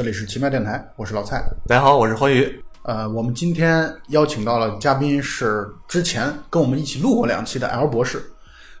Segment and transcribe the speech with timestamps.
[0.00, 1.44] 这里是奇妙电台，我是老蔡。
[1.66, 2.64] 大家好，我是欢宇。
[2.84, 8.22] 呃，我们今天邀请到了嘉宾是之前跟我们一起录过两期的 L 博士，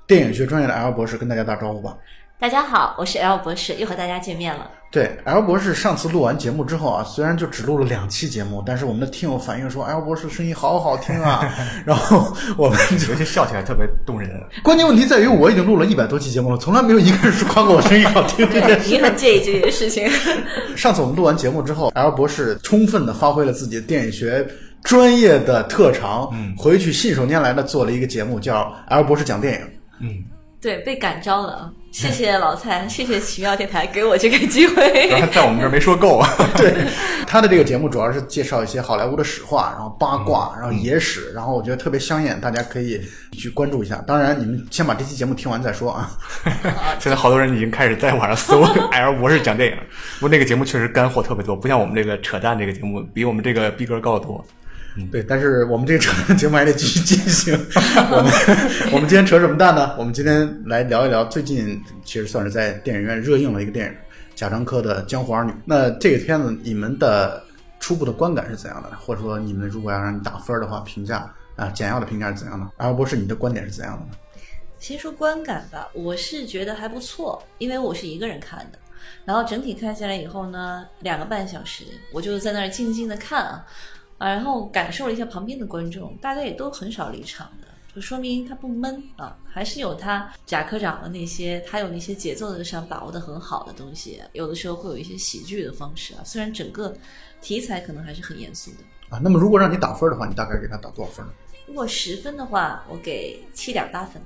[0.06, 1.94] 电影学专业的 L 博士，跟大家打招呼吧。
[2.40, 4.70] 大家好，我是 L 博士，又和大家见面了。
[4.90, 11.46] 对，L 博士上次录完节目之后啊，虽然就只录了两期节目，但是我们的听友反映说，L 博士声音好好听啊。
[11.84, 12.78] 然后我们
[13.10, 14.30] 尤其笑起来特别动人。
[14.62, 18.88] 关键问题在于，我已经录了一百多期节目了，从来没有一个人说夸过我声音好听这件事。
[18.88, 20.08] 你很介意这件事情。
[20.74, 24.48] 上次我们录完节目之后，L 博士充分的发挥了自己的电影学
[24.82, 29.60] 专业的特长，嗯回去信手拈来的做了一个节目，叫 L 博士讲电影。
[30.00, 30.24] 嗯，
[30.58, 31.70] 对，被感召了啊！
[31.92, 35.08] 谢谢老蔡，谢谢奇妙电台给我这个机会。
[35.10, 36.28] 然后在我们这儿没说够啊。
[36.56, 36.72] 对，
[37.26, 43.00] 他的这个节目主要是介绍一些好莱坞的史话，然后八嗯卦，然后野史，然后我觉得特别香艳，大家可以
[43.32, 44.02] 去关注一下。
[44.06, 46.10] 当然，你们先把这期节目听完再说啊。
[47.00, 49.76] 现在好多人已经开始在网上搜 L 博士讲电影，
[50.14, 54.44] 不过那个节目确实干货特别多，不像我们这个扯淡这个节目，比我们这个逼格高得多。
[55.10, 57.54] 对，但是我们这个扯淡 节目还得继续进行。
[58.10, 59.94] 我们我们今天扯什么蛋呢？
[59.98, 63.94] 我们今天来聊一聊最近其实算是在电影院热映了一个电影，
[64.34, 65.52] 贾樟柯的《江湖儿女》。
[65.64, 67.42] 那这个片子你们的
[67.78, 68.90] 初步的观感是怎样的？
[68.98, 72.66] 或者说你们如果要让你打分的话，评价啊简要的评价是怎样的？
[72.76, 74.12] 而不是你的观点是怎样的呢？
[74.78, 78.78] 先说观感吧，我是觉得还不错，因为我是一个人看的。
[79.24, 83.64] 然后整体看下来以后呢，两个半小时，我就在那儿静静的看啊，
[84.20, 96.94] 啊，然后感受了一下旁边的观众，大家也都很少离场的，就说明他不闷啊，还是有他贾科长的那些，他有那些节奏上把握的很好的东西，有的时候会有一些喜剧的方式啊，虽然整个
[97.40, 98.76] 题材可能还是很严肃的。
[99.08, 101.32] 啊，那么如果让你打分的话，你大概给他打多少分呢？
[101.66, 104.20] 如果十分的话，我给七点八分。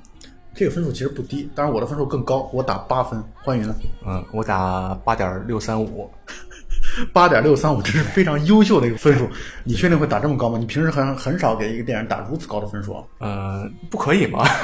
[0.57, 3.23] 这个分数其实不低，当然我的分数更高，我打八分。
[3.43, 3.75] 欢迎呢，
[4.05, 6.11] 嗯，我打八点六三五。
[7.13, 9.29] 八点六三五，这是非常优秀的一个分数。
[9.63, 10.59] 你确定会打这么高吗？
[10.59, 13.05] 你平时很很少给一个电影打如此高的分数啊。
[13.19, 14.45] 呃，不可以吗？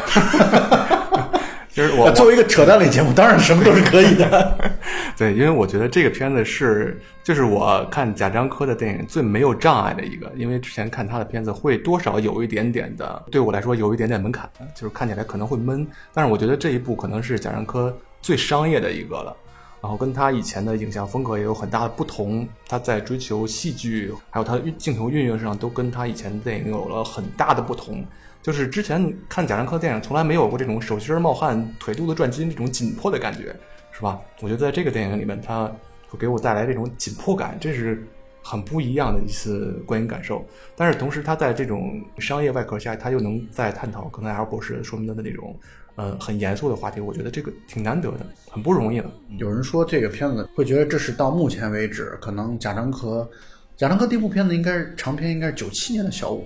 [1.73, 4.59] 就是我呃作为一个扯淡类节目，当然什么都是可以的。
[5.17, 19.37] 对，因为我觉得这个片子是，就是我看贾樟柯的电影最没有障碍的一个，因为之前看他的片子会多少有一点点的，对我来说有一点点门槛，就是看起来可能会闷，但是我觉得这一部可能是贾樟柯最商业的一个了。
[19.83, 28.05] 然后跟他以前的影像风格也有很大的不同，他在追求戏剧，还有他的镜头运用上，都跟他以前的电影有了很大的不同。
[28.43, 33.55] 就是之前看贾樟柯的电影，从来没有过这种手心冒汗、腿肚子转筋这种紧迫的感觉，
[33.93, 34.19] 是吧？
[34.41, 35.71] 我觉得在这个电影里面，他
[36.09, 38.07] 会给我带来这种紧迫感，这是
[38.43, 40.45] 很不一样的一次观影感受。
[40.75, 45.55] 但是同时，他在这种商业外壳下，他又能在探讨刚才 L 博士说明的那种，
[46.01, 46.99] 呃，很严肃的话题。
[46.99, 49.11] 我觉得这个挺难得的，很不容易的。
[49.37, 53.29] 有人说这个片子会觉得这是到目前为止可能贾樟柯，
[53.77, 56.43] 贾樟柯第一部片子应该是长片，应该是九七年的小五，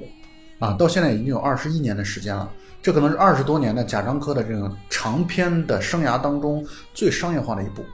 [0.58, 2.50] 啊，到现在已经有二十一年的时间了。
[2.82, 7.84] 这可能是二十多年的贾樟柯的这个长片的生涯当中最商业化的一部。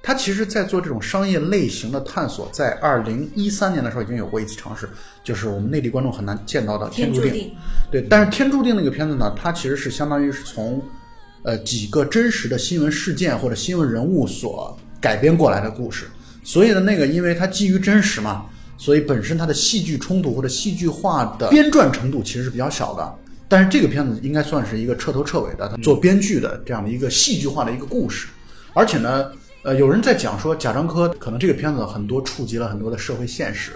[0.00, 4.88] 他其实，在做这种商业类型的探索，在二零一三年的时候已经有过一次尝试，
[5.24, 7.52] 就是我们内地观众很难见到的《》。天注定，
[7.90, 10.80] 对，但是《天注定》那个片子呢，它其实是相当于是从
[11.48, 16.04] 呃几个真实的新闻事件或者新闻人物所改编过来的故事，
[16.44, 18.44] 所以呢，那个因为它基于真实嘛，
[18.76, 23.14] 所以本身它的戏剧冲突或者戏剧化的编撰程度其实是比较小的。
[23.48, 28.28] 但是这个片子应该算是一个彻头彻尾的，做编剧的这样的一个戏剧化的一个故事，
[28.74, 29.32] 而且呢，
[29.62, 33.72] 呃，有人在讲说贾樟柯可能这个片子很多触及了很多的社会现实，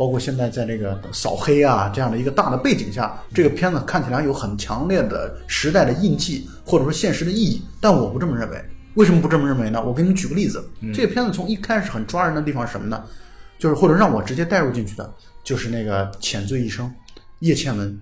[0.00, 8.64] 包括现在在这个扫黑啊这样的一个大的背景下，这个片子看起来有很强烈的时代的印记或者说现实的意义，但我不这么认为。
[8.94, 9.84] 为什么不这么认为呢？
[9.84, 13.04] 我给你们举个例子，这个片子从一开始很抓人的地方是什么呢？
[13.58, 15.12] 就是或者让我直接带入进去的，
[15.44, 16.90] 就是那个浅醉一生，
[17.40, 18.00] 叶倩文。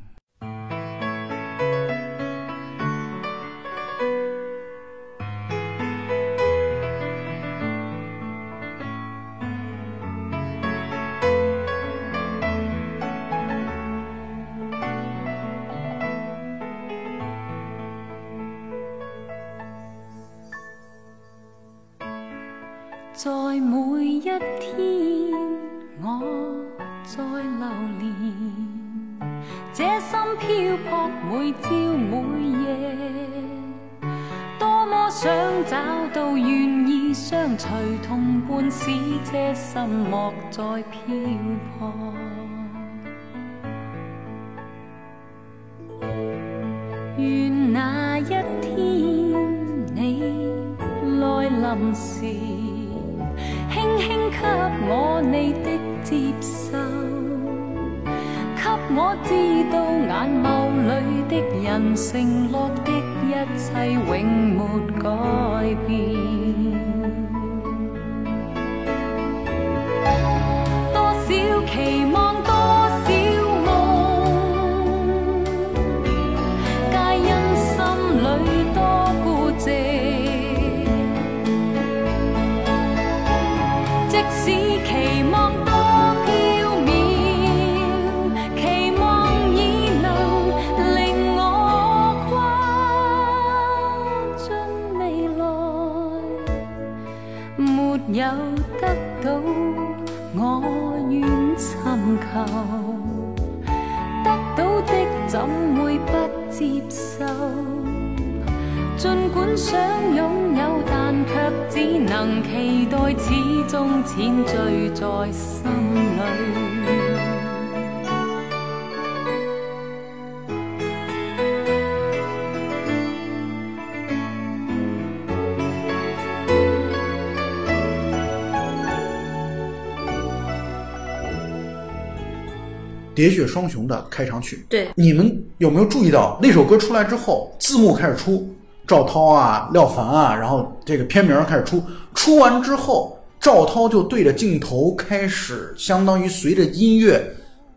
[133.19, 138.49] 喋血双雄》的开场曲，对，你们有没有注意到那首歌出来之后，字幕开始出，
[138.87, 141.83] 赵涛啊、廖凡啊，然后这个片名开始出，
[142.15, 147.21] 出完之后，赵涛就对着镜头开始，相当于随着音乐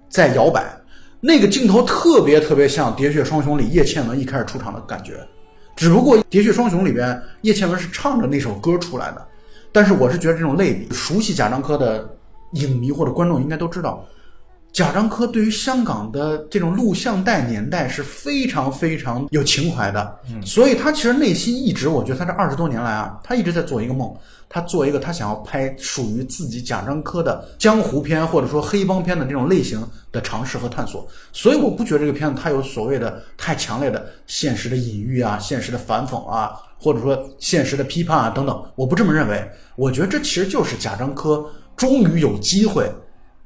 [0.09, 0.63] 在摇摆，
[1.19, 5.13] 那个镜头特别特别像《喋血双雄》里叶倩文一开始出场的感觉，
[5.75, 9.27] 只不过《喋血双雄》里边叶倩文是唱着那首歌出来的，
[9.71, 12.07] 但是我是觉得这种类比，熟悉贾樟柯的
[12.51, 14.05] 影迷或者观众应该都知道。
[14.73, 24.15] 贾樟柯对于香港的这种录像带年代是非常非常有情怀的，所以他其实内心一直，我觉得他这二十多年来啊，他一直在做一个梦，
[24.47, 31.05] 他做一个他想要拍属于自己贾樟柯的江湖片或者说黑帮片的这种类型的尝试和探索。
[31.33, 39.45] 所以我不觉得这个片子它有所谓的太强烈的现实的隐喻啊、现实的反讽啊，或者说现实的批判啊等等，我不这么认为。
[39.75, 41.45] 我觉得这其实就是贾樟柯
[41.75, 42.89] 终于有机会。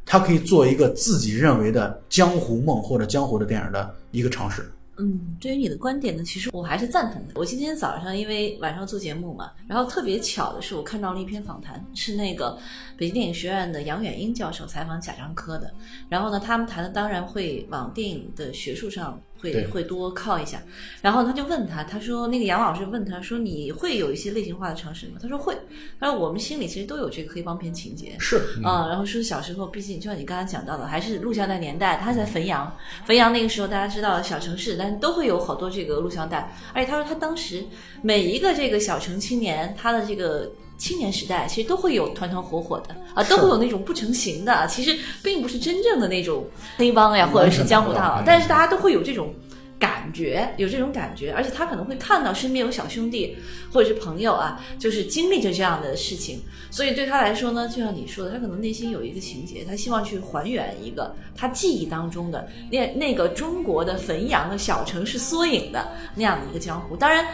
[0.06, 4.72] 他可以做一个自己认为的江湖梦或者江湖的电影的一个尝试。
[4.98, 7.34] 嗯，对于你的观点呢，其实我还是赞同的。
[7.36, 12.57] 我今天早上因为晚上做节目嘛，然后特别巧的是，我看到了一篇访谈，是那个
[12.96, 15.69] 北京电影学院的杨远英教授采访贾樟柯的。
[16.08, 20.62] 然后呢，他们谈的当然会往电影的学术上会会多靠一下。
[21.02, 25.14] 然后他就问他，他说那个杨老师问他说你会有一些类型化的尝试吗？
[25.22, 25.56] 他说会。
[26.00, 28.16] 他说我们心里其实都有这个黑帮片情节。
[28.20, 37.64] 是，啊、然后说小时候，毕竟就像你刚才讲到的，还是录像带年代，他在汾阳，汾阳那个时候大家知道小城市，但是都会有好多这个录像带，而且他说他当时
[38.02, 40.52] 每一个这个小城青年，他的这个。
[40.77, 46.45] 青年时代其实都会有团团伙伙的啊，都会有那种不成形的，其实并不是真正的那种
[46.77, 49.34] 黑帮呀，或者是江湖大佬，但是大家都会有这种
[49.79, 53.36] 感觉，有这种感觉，而且他可能会看到身边有小兄弟
[53.72, 56.39] 或者是朋友啊，就是经历着这样的事情，
[56.72, 66.96] 所以对他来说呢，就像你说的，他可能内心有一个情节，他希望去还原一个他记忆当中的那那个中国的汾阳的小城市缩影的那样的一个江湖。
[66.96, 67.25] 当然，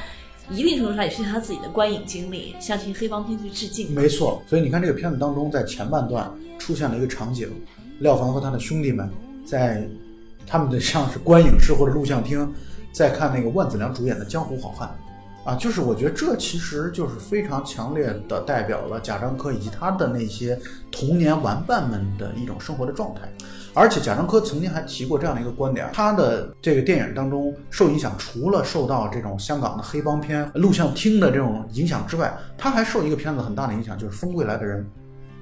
[0.51, 3.91] 一定程度上也是他自己的观影经历，向这些黑帮片去致敬。
[3.93, 4.43] 没错。
[4.48, 6.29] 所以你看这个片子当中，在前半段
[6.60, 7.50] 出现了一个场景，
[8.00, 9.10] 廖凡和他的兄弟们
[9.46, 9.88] 在
[10.46, 12.53] 他们的像是观影室或者录像厅，
[12.91, 14.89] 在看那个万梓良主演的《江湖好汉》。
[15.43, 20.60] 啊，就是我觉得这其实就是非常强烈的代表了贾樟柯以及他的那些
[20.91, 23.21] 童年玩伴们的一种生活的状态。
[23.74, 34.86] 而且贾樟柯曾经还提过这样的一个观点，他的这个电影当中受影响，除了受到这种香港的黑帮片、录像厅的这种影响之外，他还受一个片子很大的影响，就是《风归来的人》，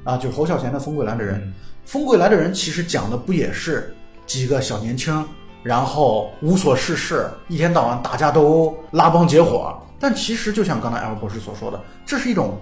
[0.09, 1.41] 啊，就是侯孝贤的《风归来的人》。
[1.83, 3.93] 《风归来的人》其实讲的不也是
[4.27, 5.27] 几个小年轻，
[5.63, 9.77] 然后无所事事，一天到晚打架斗殴、拉帮结伙。
[9.99, 12.57] 但其实就像刚才艾尔博士所说的，这是一种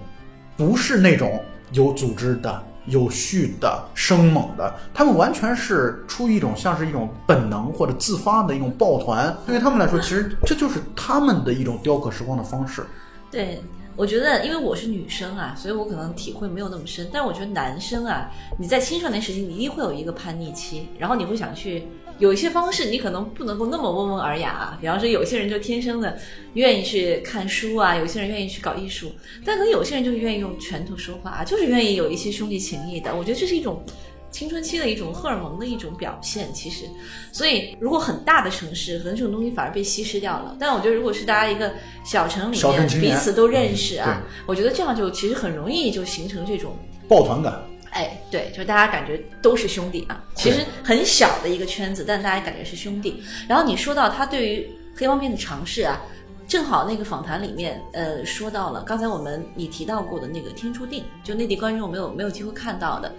[0.56, 1.40] 不是那种
[1.70, 9.32] 有组织的、有序的、生猛的，他们完全是出于一种像是一种本能或者自发的一种抱团。
[9.46, 12.84] 对于他们来说，其实这就是他们的一种雕刻时光的方式。
[13.30, 13.62] 对，
[13.94, 17.08] 我觉得因为我是女生啊，所以我可能体会没有那么深。
[17.12, 18.28] 但我觉得男生啊，
[18.58, 21.86] 你在青少年时期，你一定会有一个叛逆期，然后你会想去
[22.18, 24.78] 有一些方式，你可能不能够那么温文尔雅啊。
[24.80, 26.18] 比方说，有些人就天生的
[26.54, 29.12] 愿意去看书啊，有些人愿意去搞艺术，
[29.44, 33.14] 但可能有些人就是愿意用拳头说话，就是愿意有一些兄弟情谊的。
[33.14, 33.82] 我觉得这是一种。
[34.30, 36.84] 青春期的一种荷尔蒙的一种表现，其实，
[37.32, 40.54] 所以如果很大的城市，可能这种东西反而被稀释掉了。
[40.60, 41.72] 但我觉得，如果是大家一个
[42.04, 46.76] 小城里面彼此都认识啊嗯，我觉得这样就其实很容易就形成这种
[47.08, 47.58] 抱团感，
[47.90, 53.22] 哎，对，就是大家感觉都是兄弟啊，其实很小的一个圈子，但大家感觉是兄弟。
[53.48, 56.00] 然后你说到他对于黑帮片的尝试啊，
[56.46, 63.12] 正好那个访谈里面，呃，说到了刚才我们你提到过的那个《天注定》，就内地观众没有没有机会看到的。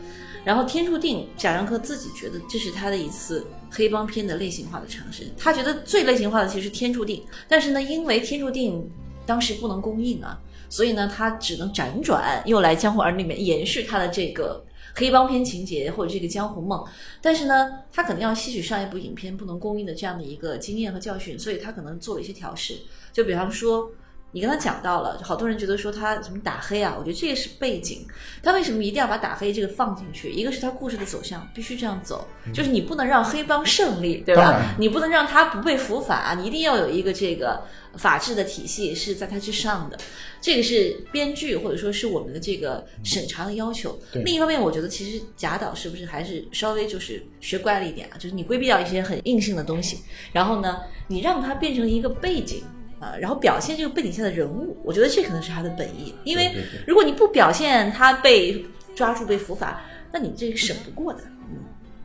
[0.46, 5.28] 然后《天注定》，贾樟柯自己觉得这是他的一次黑帮片的类型化的尝试。
[5.38, 8.82] 他觉得最类型化的其实是《天注定》，但是呢，因为《天注定》
[9.30, 16.84] 当时不能公映啊，所以呢，他只能辗转又来《江湖儿女》里面延续他的这个黑帮片情节或者这个江湖梦。
[17.22, 17.54] 但是呢，
[17.94, 22.76] 他可能要吸取上一部影片不能公映的这样的一个经验和教训，所以他可能做了一些调试。
[23.14, 23.92] 就比方说，
[24.32, 28.06] 你跟他讲到了，好多人觉得说他什么打黑啊，我觉得这个是背景。
[28.44, 30.32] 他为什么一定要把打黑这个放进去？
[30.32, 34.76] 一个是他故事的走向必须这样走，就是你不能让黑帮胜利，对吧？
[34.78, 37.60] 你不能让他不被伏法，你一定要有一个这个
[37.96, 39.98] 法治的体系是在他之上的。
[40.40, 44.00] 这个是编剧或者说是我们的这个审查的要求。
[44.14, 48.16] 另一方面，我觉得其实贾导是不是还是稍微就是学乖了一点啊？
[48.18, 49.98] 就是你规避掉一些很硬性的东西，
[50.32, 52.64] 然后呢，你让它变成一个背景。
[53.00, 56.14] 啊，然后表现这个背景下的人物，我觉得这可能是他的本意。
[56.24, 56.52] 因为
[56.86, 58.66] 如果你不表现他被
[58.96, 61.20] 抓住、被伏法，那你这个审不过的。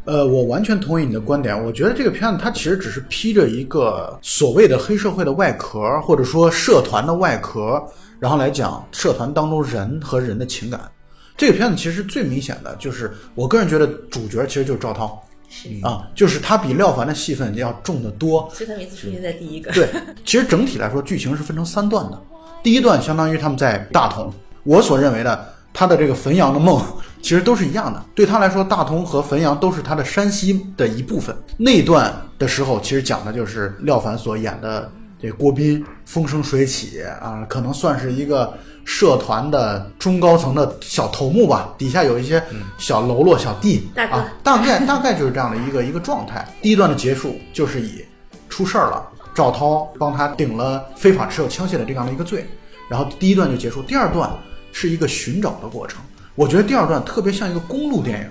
[0.07, 1.65] 呃，我完全同意你的观点。
[1.65, 7.83] 我觉得这个片子它其实只是披着一个所谓的黑社会的外壳，或者说社团的外壳，
[8.21, 10.81] 然后来讲社团当中人和人的情感。
[11.37, 15.21] 这个片子其实最明显的就是，我个人觉得主角其实就是赵涛
[15.57, 18.51] 是，啊，就是他比廖凡的戏份要重得多。
[18.53, 19.71] 所以他每次出现在第一个。
[19.71, 19.89] 对，
[20.25, 22.21] 其实整体来说，剧情是分成三段的。
[22.61, 24.33] 第一段相当于他们在大同，
[24.65, 26.83] 我所认为的他的这个汾阳的梦，
[27.23, 28.05] 其实都是一样的。
[28.17, 31.37] 对他来说，大同和汾阳都是他的山西的一部分。
[31.57, 34.91] 那段的时候，其实讲的就是廖凡所演的
[35.23, 38.53] 这郭斌风生水起啊，可能算是一个
[38.85, 42.43] 社团的中高层的小头目吧，底下有一些
[42.79, 46.47] 小喽啰、小弟啊，大概 大概就是这样的一个一个状态。
[46.61, 48.05] 第一段的结束就是以
[48.49, 49.03] 出事儿了，
[49.35, 52.47] 赵涛帮他顶了非法持有枪械的这样的一个罪，
[52.89, 53.83] 然后第一段就结束。
[53.83, 54.31] 第二段
[54.71, 56.03] 是一个寻找的过程，
[56.35, 58.27] 我觉得第二段特别像一个公路电影，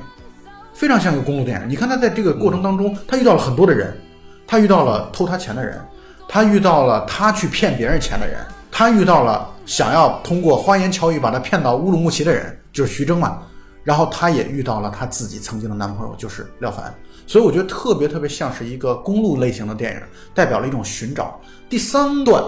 [0.73, 1.69] 非常像一个公路电影。
[1.69, 3.97] 你看他在这个过程当中，他遇到了很多的人，
[4.45, 5.81] 他遇到了偷他钱的人，
[6.27, 8.37] 他遇到了他去骗别人钱的人，
[8.71, 13.43] 他遇到了想要通过花言巧语把他骗到乌鲁木齐的人，就是徐峥嘛。
[13.83, 16.93] 然后他也遇到了他自己曾经的男朋友，就是廖凡。
[17.27, 20.01] 所以我觉得特别特别像是一个公路类型的电影，
[20.33, 21.37] 代表了一种寻找。
[21.69, 22.41] 第三段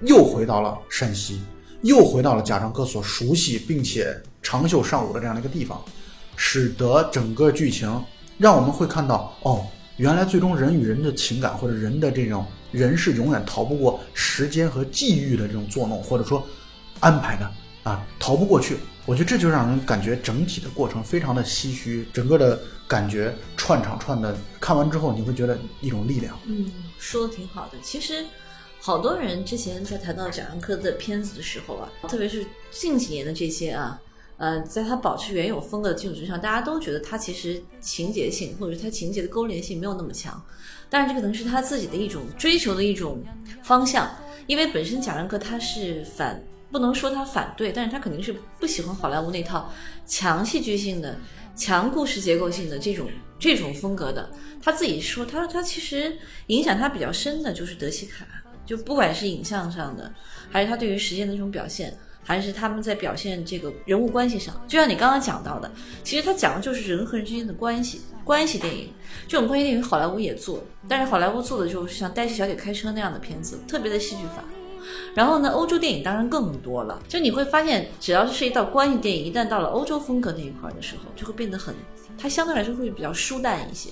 [0.00, 1.42] 又回到了山西，
[1.82, 5.78] 又回到了贾樟柯所熟悉并且长袖善舞的这样的一个地方，
[6.36, 8.02] 使得整个剧情
[8.38, 9.66] 让我们会看到，哦，
[9.98, 16.42] 原来最终人与人的情感或者人的这种人是永远逃不过时间和际遇的这种作弄，或者说
[17.00, 17.50] 安排的
[17.84, 18.76] 啊，逃不过去。
[19.06, 26.38] 我觉得这就让人感觉整体的过程非常的唏嘘，整个的感觉串场串的，看完之后你会觉得一种力量。
[26.44, 27.78] 嗯，说的挺好的。
[27.82, 28.26] 其实，
[28.78, 33.98] 好多人之前在谈到贾樟柯的片子的时候啊，特别是近几年的这些啊，
[34.36, 40.38] 呃，在他保持原有风格的基础之上，大家都觉得他其实情节性或者他情节的勾连性没有那么强。
[40.90, 43.24] 当然，这可能是他自己的一种追求的一种
[43.62, 44.06] 方向，
[44.46, 46.44] 因为本身贾樟柯他是反。
[46.70, 49.72] 不能说他反对，但是他肯定是不喜欢好莱坞那套
[50.06, 51.18] 强戏剧性的、
[51.56, 53.08] 强故事结构性的这种
[53.38, 54.28] 这种风格的。
[54.60, 56.16] 他自己说，他他其实
[56.48, 58.26] 影响他比较深的就是德西卡，
[58.66, 60.12] 就不管是影像上的，
[60.50, 64.54] 还是他对于时间的这种表现，还是他们在表现这个人物关系上。
[64.66, 65.70] 就像你刚刚讲到的，
[66.02, 68.92] 其实他讲的就是人和人之间的关系，关系电影。
[69.26, 74.44] 这种关系电影好莱坞也做，但是好莱坞做的就是像《黛西小姐开车》那样的片子，特别的戏剧化。
[75.14, 77.00] 然后呢，欧洲电影当然更多了。
[77.08, 81.74] 就你会发现，只要是涉及到关系电影，一旦到了欧洲风格那一块的时候，就会变得很，
[82.16, 83.90] 它相对来说会比较舒淡一些。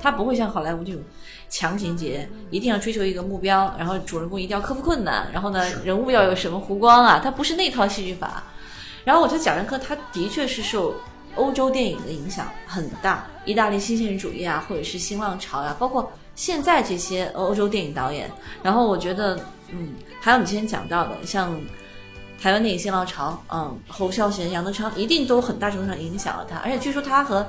[0.00, 1.00] 它不会像好莱坞这种
[1.48, 8.44] 强情节，一定要追求一个目标，然后主人公一定要克服困难，然后呢，人物要有什么弧光啊，它不是那套戏剧法。
[9.04, 10.94] 然后我觉得贾樟柯他的确是受
[11.36, 18.30] 欧洲电影的影响很大，意大利新现实主义啊，或者是新浪潮呀、包括现在这些欧洲电影导演。
[18.62, 19.38] 然后我觉得，
[19.70, 21.60] 嗯，还有你之前讲到的，像
[22.40, 27.46] 台湾电影新浪潮，嗯，侯孝贤、杨德昌一定都很大程度上影响了他，而且据说他和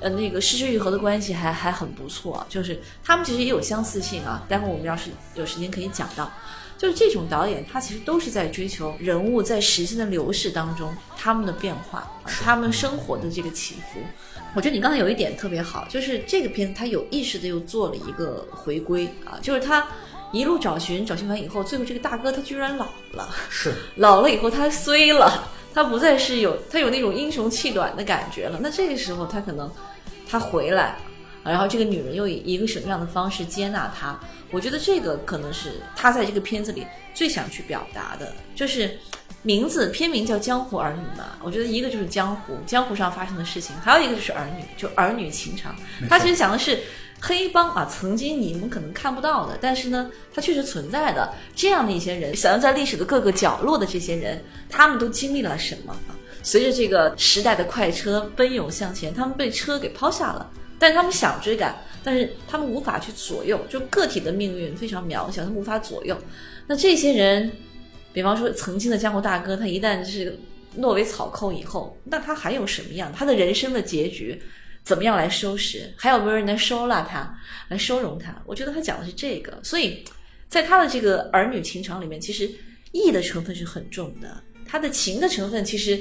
[0.00, 4.42] 呃那个失之愈合的关系还还很不错，就是他们其实也有相似性啊。
[4.48, 6.30] 待会儿我们要是有时间可以讲到。
[6.76, 14.00] 就是这种导演，他其实都是在追求人物在时间的流逝当中他们的变化，啊他们生活的这个起伏。
[14.54, 19.86] 我觉得你刚才有一点特别好，就是这个片子他有意识的又做了一个回归啊，就是他
[20.34, 28.58] 一路找寻找寻完以后，最后这个大哥他居然老了，是 老了以后他衰了，他不再是有他有那种英雄气短的感觉了。
[28.60, 29.70] 那这个时候他可能
[30.28, 30.96] 他回来，
[31.44, 34.18] 然后这个女人又以一个什么样的方式接纳他？
[34.50, 38.98] 我觉得这个可能是他在这个片子里最想去表达的，就是
[39.42, 41.38] 名字片名叫《江湖儿女》嘛。
[41.42, 45.74] 我觉得一个就是江湖，江湖上发生的事情，还有一个就是儿女，就儿女情长。
[46.08, 46.80] 他其实讲的是
[47.26, 55.96] 黑帮啊，曾经你们可能看不到的，但是呢，它确实存在的这样的一些人，想要在历史的各个角落的这些人，他们都经历了什么？
[56.42, 66.14] 随着这个时代的快车奔涌向前，他们被车给抛下了，但是他们想追赶，但是他们无法去左右，就个体的命运非常渺小，他们无法左右。
[66.66, 67.50] 那这些人，
[68.12, 70.38] 比方说曾经的江湖大哥，他一旦是
[70.76, 73.10] 落为草寇以后，那他还有什么样？
[73.16, 74.42] 他的人生的结局
[74.84, 75.92] 怎么样来收拾？
[75.96, 77.36] 还有没有人来收纳他，
[77.68, 78.40] 来收容他？
[78.46, 80.04] 我觉得他讲的是这个，所以
[80.48, 82.48] 在他的这个儿女情长里面，其实
[82.92, 85.98] 义的成分是很重的，他的情的成分其实。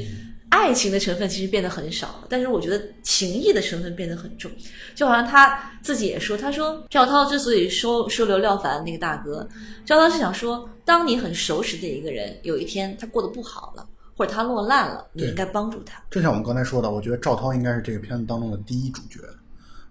[0.50, 4.52] 爱情的成分其实变得很少了，但是我觉得情义的成分变得很重，
[4.94, 9.50] 就好像他自己也说，他说赵涛之所以收收留廖凡那个大哥，
[9.84, 16.02] 赵涛是想说，当你很熟识的一个人，有一天他过得不好了，或者他落难了，你应该帮助他。
[16.12, 19.20] 就像我们刚才说的，我觉得赵涛应该是这个片子当中的第一主角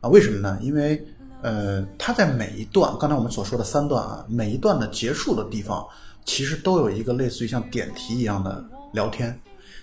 [0.00, 0.08] 啊。
[0.08, 0.58] 为什么呢？
[0.62, 1.04] 因为
[1.42, 5.84] 呃，他在每一段，刚才我们所说的三段啊，每一段的结束的地方，
[6.24, 9.36] 其实都有一个类似于像点题一样的聊天。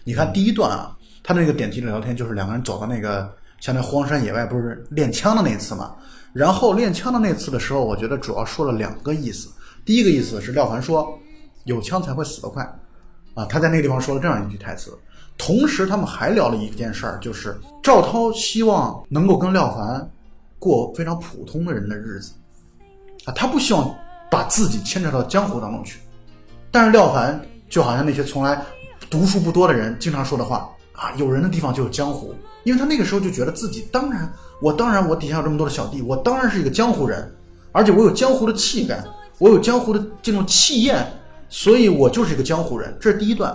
[0.06, 3.30] 你看第一段啊，他那个点题的聊天就是两个人走到那个
[3.60, 5.94] 像那荒山野外，不是练枪的那次嘛？
[6.32, 9.50] 然后练枪的那次的时候，我觉得主要说了两个意思。
[9.84, 11.12] 第一个意思是廖凡说，
[11.66, 12.80] 有枪才会死得快。
[13.34, 14.92] 啊，他在那个地方说了这样一句台词。
[15.38, 20.12] 同时，他们还聊了一件事儿，就是赵涛希望能够跟廖凡
[20.60, 22.34] 过非常普通的人的日子，
[23.24, 23.96] 啊，他不希望
[24.30, 26.00] 把自己牵扯到江湖当中去。
[26.70, 27.40] 但是廖凡
[27.70, 28.62] 就好像那些从来
[29.10, 34.30] 读书不多的人经常说的话啊，有人的地方就有江湖，因为他那个时候就觉得自己当然，
[34.62, 37.34] 我当然我底下有这么多的小弟，我当然是一个江湖人，
[37.72, 39.02] 而且我有江湖的气概，
[39.38, 41.10] 我有江湖的这种气焰，
[41.50, 42.96] 所以我就是一个江湖人。
[43.02, 43.54] 这是第一段。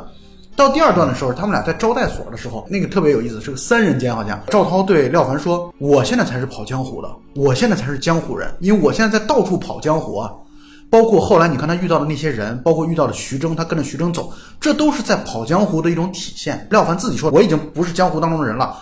[0.56, 10.30] 到第二段的时候，他们俩在招待所的时候，那个特别有意思，是个三人间，好像赵涛对廖凡说：“我现在才是跑江湖的，我现在才是江湖人，因为我现在在到处跑江湖啊。
[10.90, 16.64] 包括后来你看他遇到的那些人，包括遇到的徐峥，他跟着徐峥走，这都是在跑江湖的一种体现。
[16.70, 18.76] 廖凡自己说：“我已经不是江湖当中的人了。”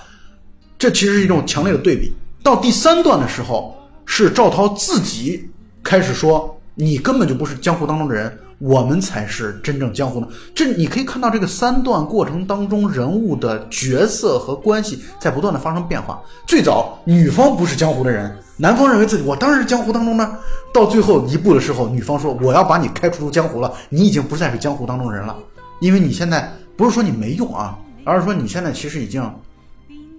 [0.79, 2.13] 这其实是一种强烈的对比。
[2.43, 5.49] 到第三段的时候，是赵涛自己
[5.83, 16.23] 开始说：“你根本就不是江湖当中的人，我们才是真正江湖的。”这你可以看到这个三段过程当中人物的角色和关系在不断的发生变化。
[16.47, 20.39] 最早女方不是江湖的人，男方认为自己我当然是江湖当中呢。
[20.73, 25.37] 到最后一步的时候，女方说：“我要把你开除出江湖了，你已经不再是江湖当中人了，
[25.81, 29.23] 因为你现在不是说你没用啊，而是说你现在其实已经。”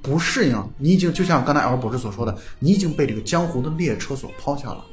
[0.04, 4.84] 不适应，你已经就像刚才 L 博士所说的，你已经被这个江湖的列车所抛下了。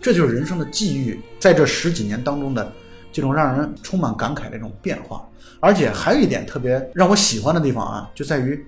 [0.00, 2.72] 这就是人生的际遇，在这十几年当中的
[3.12, 5.26] 这种让人充满感慨的一种变化。
[5.60, 8.64] 而且还有一点特别让我喜欢的地方啊，就在于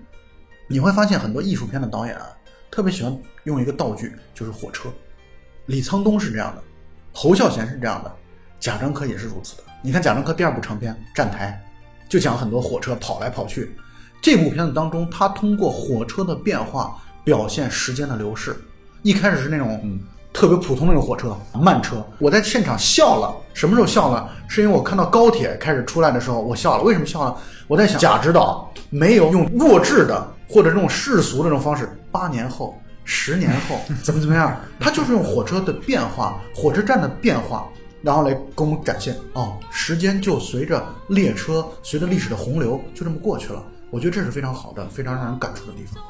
[0.67, 2.27] 你会发现很多艺术片的导演啊，
[2.71, 4.89] 特别喜欢用一个道具，就是火车。
[5.67, 6.63] 李沧东是这样的，
[7.13, 8.13] 侯孝贤是这样的，
[8.59, 9.63] 贾樟柯也是如此的。
[9.83, 11.63] 你看贾樟柯第二部长片《站台》，
[12.11, 13.71] 就讲很多火车跑来跑去。
[14.21, 18.57] 这部片子当中，他通过火车的变化表现时间的流逝。
[19.03, 19.99] 一开始是那种
[20.33, 23.35] 特别普通那种火车慢车，我在现场笑了。
[23.53, 24.31] 什么时候笑了？
[24.49, 26.83] 是因为我看到高铁开始出来的时候，我笑了。
[26.83, 27.37] 为什么笑了？
[27.67, 37.69] 我在想贾指导没有用弱智的或者这种世俗的这种方式，八年后、十年后 怎么怎么样，他就是用火车的变化、火车站的变化。
[38.03, 43.63] 然后来给我们展现哦，时间就随着列车，随着历史的洪流，就这么过去了。
[43.91, 46.03] 我觉得这是非常好的，非常让人感触的地方。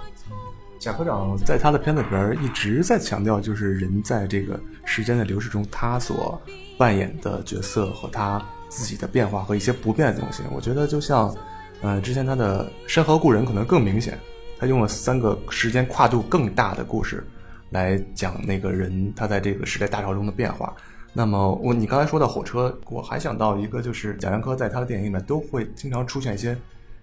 [0.81, 6.41] 贾科长在他的片子里边一直在强调，就是人在这个时间的流逝中，他所
[6.79, 10.43] 扮演的角色和他自己的变化和一些不变的东西。
[10.51, 11.37] 我觉得就像，
[11.83, 14.19] 呃，之前他的《山河故人》可能更明显，
[14.59, 17.23] 他用了三个时间跨度更大的故事
[17.69, 20.75] 来讲那个人他在这个时代大潮中的变化。
[21.13, 26.57] 那么我你刚才说到火车，我还想到一个，就是贾樟柯在他的电影里面都会经常出现一些。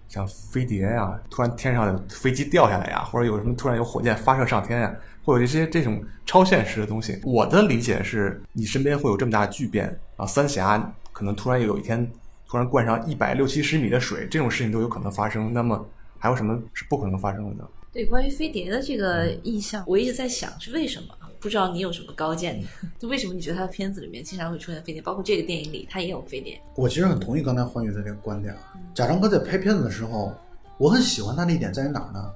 [0.08, 7.20] 像飞碟呀，突然天上有飞机掉下来呀，或者有什么突然有火箭发射上天呀，会有一些这种超现实的东西。
[7.24, 12.10] 我的理解是，你身边会有这么大的巨变啊，三峡可能突然有一天
[12.48, 15.52] 突然灌上一百六七十米的水，这种事情都有可能发生。
[15.52, 15.86] 那么
[16.18, 17.68] 还有什么是不可能发生的呢？
[17.92, 21.08] 对，关于飞碟的这个意象，我一直在想是为什么。
[21.40, 22.66] 不知道你有什么高见呢？
[22.98, 25.00] 就为什么你觉得他的片子里面经常会出现飞碟？
[25.00, 26.60] 包括这个电影里，他也有飞碟。
[26.74, 28.60] 我其实很同意刚才欢宇的这个观点啊。
[28.94, 30.34] 贾樟柯在拍片子的时候，
[30.78, 32.30] 我很喜欢他的一点在于哪儿呢？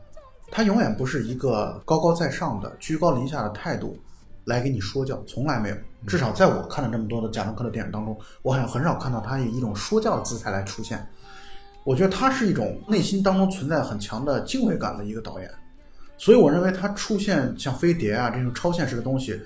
[0.51, 3.99] 他永远不是一个高高在上的、居高临下的态度
[4.45, 5.77] 来给你说教，从来没有。
[6.07, 11.05] 至少在我看了这么多的贾樟柯的电影当中，我好像很少看到他以一种说教的姿态来出现。
[11.85, 15.51] 我觉得他是一种内心当中存在很强的敬畏感的一个导演，
[16.23, 19.37] 所以我认为他出现像飞碟啊这种超现实的东西，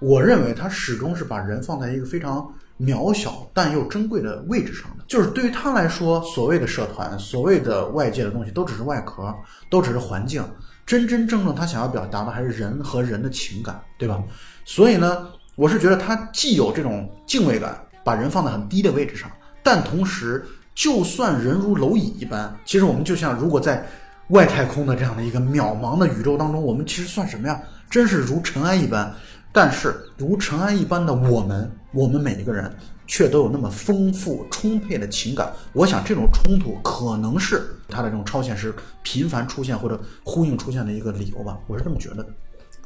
[0.00, 5.04] 我认为他始终是把人放在一个非常渺小但又珍贵的位置上的。
[5.06, 9.32] 就是对于他来说，所谓的社团、所谓的外界的东西都只是外壳，
[9.70, 10.44] 都只是环境，
[10.84, 14.20] 真真正正他想要表达的还是人和人的情感，对吧？
[14.64, 19.30] 所以呢，我是觉得他既有这种敬畏感，把人放在很低的位置上，
[19.62, 20.44] 但同时。
[20.76, 23.86] 就算人如蝼蚁一般，其实我们就像如果在
[24.28, 27.60] 外太空的这样的一个渺茫的宇宙当中，我们其实算什么呀？
[27.90, 29.14] 真是如尘埃一般。
[29.52, 32.68] 但是如尘埃一般的我们，我们每一个人
[33.06, 35.52] 却都有那么丰富充沛的情感。
[35.72, 41.56] 我想这种冲突可能是他的这种超现实频繁出现或者呼应出现的一个理由吧。
[41.68, 42.28] 我是这么觉得的。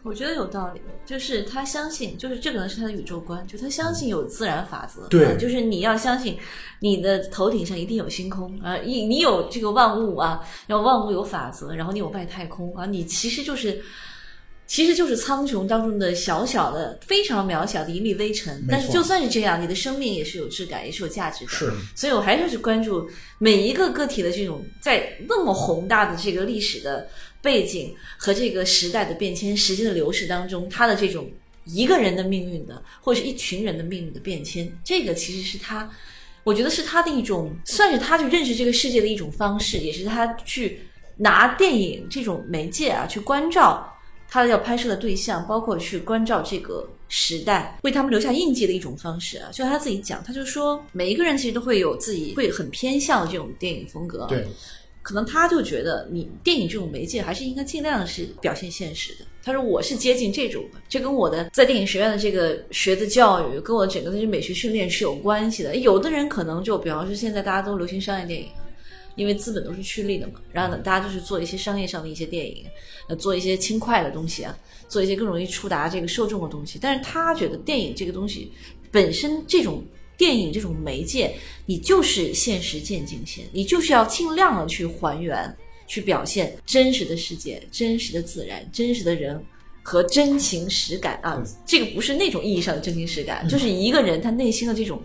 [0.08, 6.38] 我觉得有道理，就是他相信，就是这可能是他的宇宙观，就他相信有自然法则，对啊就是你要相信
[6.80, 13.82] 你的头顶上一定有星空啊，你你有这个万物啊，然后万物有法则，然后你有外太空啊，你其实就是。
[14.70, 21.50] 其实就是苍穹当中的小小的、非常渺小的一粒微尘，但是就算是这样，你的生命也是有质感，也是有价值的。
[21.50, 27.08] 是，所以我还是去关注每一个个体的这种在那么宏大的这个历史的
[27.48, 31.26] 背景和这个时代的变迁、时间的流逝当中，他的这种
[31.64, 35.90] 一个人的命运的，或者是一群人的命运的变迁，这个其实是他，
[36.44, 40.80] 我觉得是他的一种，算是他去认识这个世界的一种方式，也是他去
[41.16, 43.90] 拿电影这种媒介啊去关照。
[44.30, 49.48] 他要拍摄的对象，包括去关照这个时代，为他们留下印记的一种方式啊。
[49.50, 54.26] 就像他自己讲，他就说，每一个人其实都会有自己会很偏向的这种电影风格。
[54.28, 54.46] 对，
[55.08, 59.24] 可能他就觉得你电影这种媒介还是应该尽量是表现现实的。
[59.42, 65.76] 他说我是接近这种的，这跟我的在电影学院的这个学的教育，跟我整个的这美学训练是有关系的。
[65.76, 68.48] 有的人可能就比方说现在大家都流行商业电影。
[69.16, 72.64] 因为资本都是趋利的嘛，然后呢，大家就是做一些商业上的一些电影，
[73.08, 76.78] 呃，做一些轻快的东西啊，做一些更容易触达这个受众的东西。
[76.80, 78.52] 但是他觉得电影这个东西
[78.92, 79.84] 本身这种
[80.18, 89.42] 电影这种媒介，你就是现实渐进线，你就是要尽量的去还原、去表现真实的世界、真实的自然、真实的人
[89.82, 91.42] 和真情实感啊。
[91.64, 95.00] 这个不是那种意义上的真情实感，就是一个人他内心的这种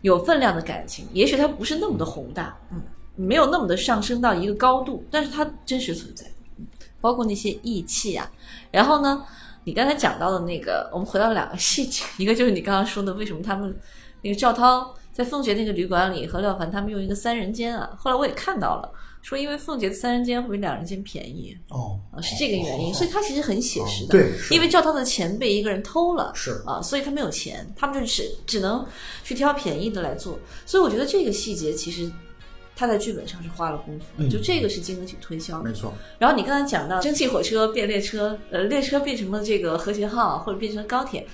[0.00, 2.82] 有分量的感情，也许他不是那么的宏大，嗯。
[3.16, 6.24] 没有那么的上升到一个高度，但是它真实存在，
[6.56, 6.66] 嗯
[7.02, 8.30] 包括那些义气啊。
[8.70, 9.22] 然后呢，
[9.62, 13.76] 你刚才讲到的那个，我们回到两个细节，一个就是你刚刚说的，为什么他们
[14.22, 17.90] 那个赵涛在凤姐那个旅馆里和廖凡他们用一个三人间啊？
[17.96, 18.90] 后来我也看到了，
[19.22, 24.12] 说因为凤姐的三人间会比两人间便宜哦，啊，是这个原因，所以他其实很写实的。
[24.12, 28.86] 对，因为赵涛的钱被一个人偷了，是啊，所以他没有钱，他们就只只能
[29.24, 30.38] 去挑便宜的来做。
[30.64, 32.10] 所以我觉得这个细节其实
[32.76, 35.72] 他在剧本上是花了功夫的，嗯就这个是经得起推销的没。
[35.74, 41.26] 错，然后你刚才讲到蒸汽火车变列车，呃，列车变成了这个和谐号或者变成了高铁，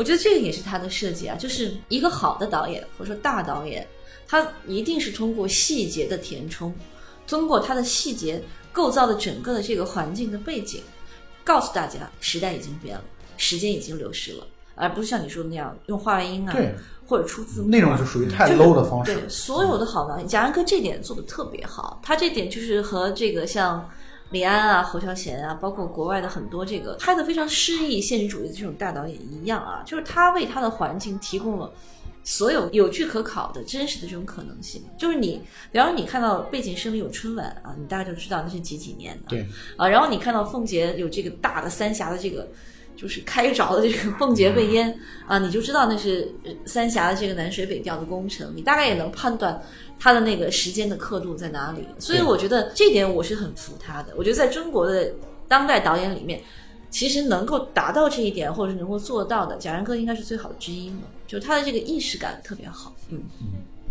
[0.00, 3.86] 我觉得这个也是他的设计啊，就是一个好的导演或者说大导演，
[4.26, 6.74] 他一定是通过细节的填充，
[7.26, 10.82] 通过他的细节构造的整个的这个环境的背景，
[11.44, 13.04] 告诉大家时代已经变了，
[13.36, 16.74] 时间已经流逝了，而不是像你说的那样用话外音啊，对，
[17.06, 19.14] 或者出字幕啊那种就属于太 low 的方式。
[19.14, 22.00] 对，所有的好导演，贾樟柯这点做的特别好。
[22.02, 23.86] 他这点就是和这个像
[24.30, 31.70] 李安啊、侯孝贤啊，包括国外的很多这个拍的非常诗意、现实主义的这种大导演一样啊，就是他为他的环境提供了。
[32.22, 35.40] 所有有据可考的真实的这种可能性，就是你，
[35.72, 39.30] 比方说你看到背景声里有春晚啊，你大概就知道那是几几年的。
[39.30, 39.46] 对
[39.78, 42.46] 啊，然后你看到凤姐有这个大的三峡的这个，
[42.94, 44.94] 就是开凿的这个凤节被淹
[45.26, 49.60] 啊，你就知道那是呃三峡的这个南水北调的工程，你大概也能判断
[50.00, 51.86] 它的那个时间的刻度在哪里。
[51.98, 54.12] 所以我觉得这点我是很服他的。
[54.16, 55.12] 我觉得在中国的
[55.46, 56.40] 当代导演里面，
[56.90, 60.96] 其实能够达到这一点，或者是能够做到的，贾樟柯应该是最好的之一了。
[61.26, 63.22] 就是他的这个意识感特别好，嗯，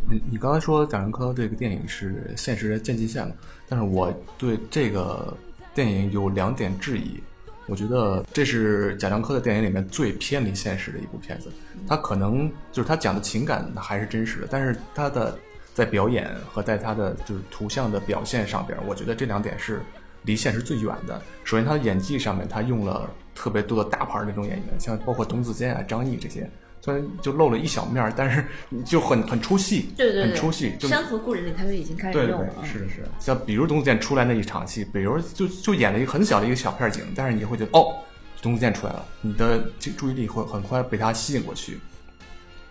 [0.10, 3.34] 你你刚才说贾樟柯这个电影是现实的渐进线嘛？
[3.70, 5.34] 但是我对这个
[5.74, 7.22] 电影有两点质疑。
[7.68, 11.52] 我觉得这是贾樟柯的电影里面最偏离现实的一部片子。
[11.88, 15.38] 他可能就是他讲的情感还是真实的，但是他的
[15.80, 19.82] 在表演和在他的就是图像的表现上边，我觉得这两点是
[20.24, 21.22] 离现实最远的。
[21.44, 26.48] 首先，他的演技上面他用了特别多的大牌儿那种演员，像包括董子健啊、张译这些，
[26.82, 28.46] 虽然就露了一小面儿，但是
[28.86, 30.74] 就很很出戏，对对对，很出戏。
[30.78, 32.70] 就山河故人里他就已经开始对对用了啊对，。
[32.70, 33.08] 是的是的。
[33.20, 37.96] 像比如董子健出来那一场戏，比如就就演了一个很小的一个小片儿景，但是你会觉得哦，
[38.42, 41.80] 董子健出来了，你的这注意力会很快被他吸引过去。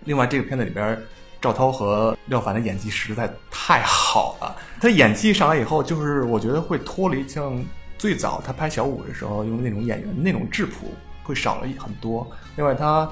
[0.05, 1.03] 另外，这个片子里边儿，
[1.41, 4.57] 赵涛和廖凡的演技实在太好了。
[4.81, 7.63] 他演技上来以后，就是我觉得会脱离像
[7.97, 10.87] 最早他拍小五的时候用那种演员那种质朴，
[11.23, 12.27] 会少了很多。
[12.57, 13.11] 另外，他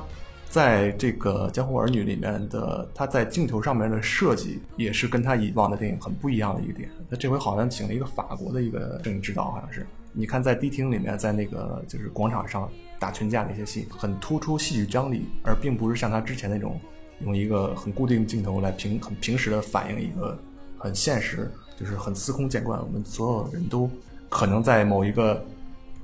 [0.49, 6.89] 在这个《江湖儿女》里面的他在镜头上面的设计，也是跟他以往的电影很不一样的一个点。
[7.11, 9.87] 他这回好像请了一个法国的一个摄影指导，好像是。
[10.13, 16.81] 你看在迪厅里面，在那个就是广场上打群架那些戏，很突出戏剧张力，而并不是像他之前那种
[17.21, 20.39] 用一个很固定镜头来平很平时的反映一个
[20.79, 23.91] 很现实，就是很司空见惯，我们所有人都
[24.29, 25.45] 可能在某一个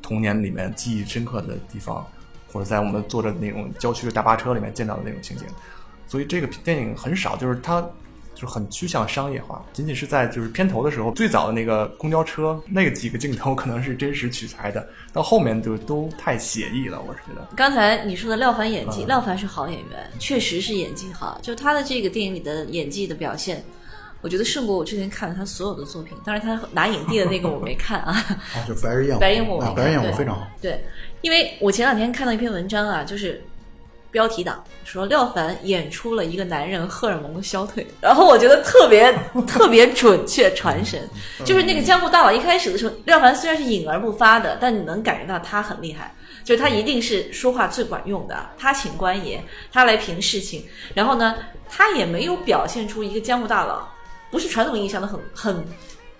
[0.01, 2.07] 童年里面记忆深刻的地方，
[2.53, 5.47] 或者在我们坐着那种郊区的大巴车里面见到的那种情景。
[6.07, 7.85] 所以这个电影很少，就是它
[8.43, 17.49] 就是很趋向商业化，仅仅是在就是片头的时候，最早的那个公交车那个几个镜头可能是真实取材的，到后面就都太写意了，我是觉得。
[17.55, 21.39] 刚才你说的廖凡演技，嗯廖凡是好演员，确实是演技好。
[21.41, 23.63] 就他的这个电影里的演技的表现，
[24.21, 26.19] 我觉得胜过我之前看的他所有的作品。
[26.25, 28.11] 当然，他拿影帝的那个我没看啊，
[28.57, 30.49] 啊，就白日焰火，白日焰火我没看啊白日焰火非常好。
[30.61, 30.85] 对，
[31.21, 33.41] 因为我前两天看到一篇文章啊，就是
[34.13, 39.13] 标题党说廖凡演出了一个男人荷尔蒙的消退，然后我觉得特别
[39.49, 41.09] 特别准确传神。
[41.45, 46.15] 就是那个江湖大佬一开始的时候，廖凡虽然是隐而不发的，但你能感觉到他很厉害。
[46.45, 49.41] 就是他一定是说话最管用的，他请官爷，
[49.73, 51.37] 他来评事情，然后呢，
[51.71, 53.89] 他也没有表现出一个江湖大佬，
[54.31, 55.65] 不是传统意义上的很很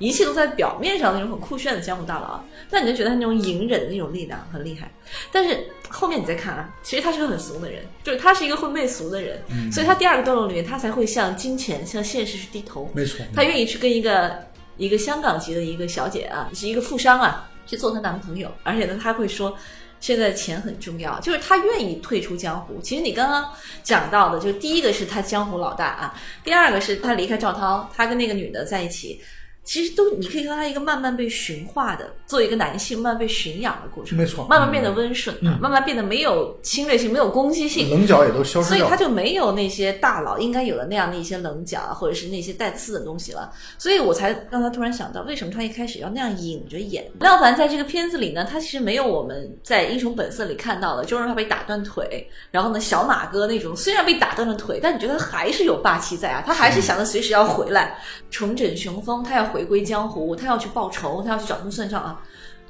[0.03, 4.91] 一切都在表面上那种很酷炫的江湖大佬，那你就觉得他那种隐忍的那种力量很厉害。
[5.31, 12.91] 但是后面你再看啊，其实他是个很俗的人，就是他是一个会媚俗的人，所以他第二个段落里面他才会向金钱、向现实去低头。
[12.95, 14.45] 没错，他愿意去跟一个
[14.77, 19.57] 一个香港籍的一个小姐啊，是一个富商啊，去做她男朋友，而且呢，他会说。
[20.01, 22.81] 现在钱很重要，就是他愿意退出江湖。
[22.83, 23.49] 其实你刚刚
[23.85, 29.21] 讲到的，就第一个是他江湖老大啊，第二个是他离开赵涛，他跟那个女的在一起，
[29.65, 38.79] 其实都你可以看他一个慢慢被驯化的，作为一个男性慢慢被驯养的过程，没错慢慢变得温顺，慢慢变得没有侵略性，没有攻击性，棱角也都消失掉了。
[38.79, 43.53] 所以他就没有那些大佬应该有的那样的一些棱角啊，或者是那些带刺的东西了。
[43.79, 47.09] 所以我才让他突然想到，为什么他一开始要那样隐着演？
[47.21, 57.97] 廖凡在这个片子里呢，他其实没有我们在《英雄本色》里看到的，就是他被打断腿，然后呢，小马哥那种虽然被打断了腿，但你觉得他还是有霸气在啊，他还是想着随时要回来
[58.29, 62.21] 重整雄风，他要回归江湖，他要去报仇，他要去找他们算账啊。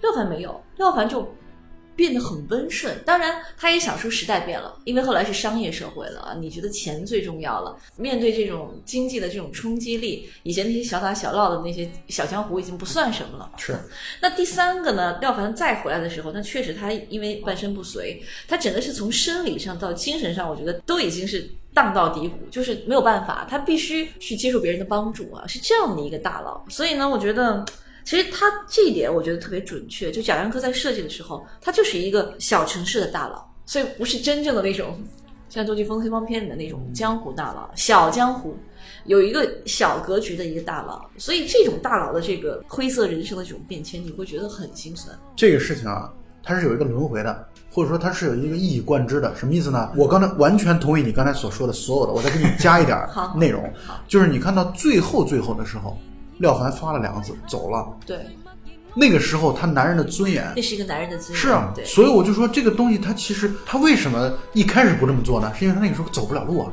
[0.03, 1.33] 廖凡没有，廖凡就
[1.95, 2.93] 变得很温顺。
[3.05, 7.77] 当然，他也想说时代变了，因为后来是商业社会了啊，你觉得钱最重要了。
[7.97, 13.53] 面对这种经济的这种冲击力，以前那些小打小闹的那些小江湖已经不算什么了。
[13.59, 13.77] 是
[14.21, 26.65] 那第三个呢，廖凡再回来的时候，那确实他因为半身不遂，他整个是从生理上到精神上，我觉得都已经是荡到低谷，就是没有办法，他必须去接受别人的帮助啊，是这样的一个大佬。
[26.69, 27.65] 所以呢，我觉得。
[28.05, 35.01] 其实他这一点我觉得特别准确，就贾樟柯在设计的时候，他就是一个小城市的大佬，所以不是真正的那种
[35.49, 38.57] 像杜琪峰黑帮片里的那种江湖大佬，小江湖
[39.05, 45.17] 有一个小格局的一个大佬，所以这种大佬的这个灰色人生的这种变迁，你会觉得很心酸。
[45.37, 49.35] 这个事情啊，它是有一个轮回的，或者说它是有一个一以贯之的。
[49.35, 49.91] 什么意思呢？
[49.97, 53.65] 我刚才完全同意你刚才所说的所有的，我再给你加一点儿 内容，
[54.07, 55.99] 就是你看到最后最后的时候，
[56.39, 58.19] 廖凡发了两个字走了，对，
[58.95, 61.39] 那个时候他男人的尊严那是一个男人的尊严。
[61.39, 65.51] 是啊，对，所以我就说这个东西，他其实他为什么一开始不这么做呢？
[65.59, 66.71] 是因为他那个时候走不了路啊。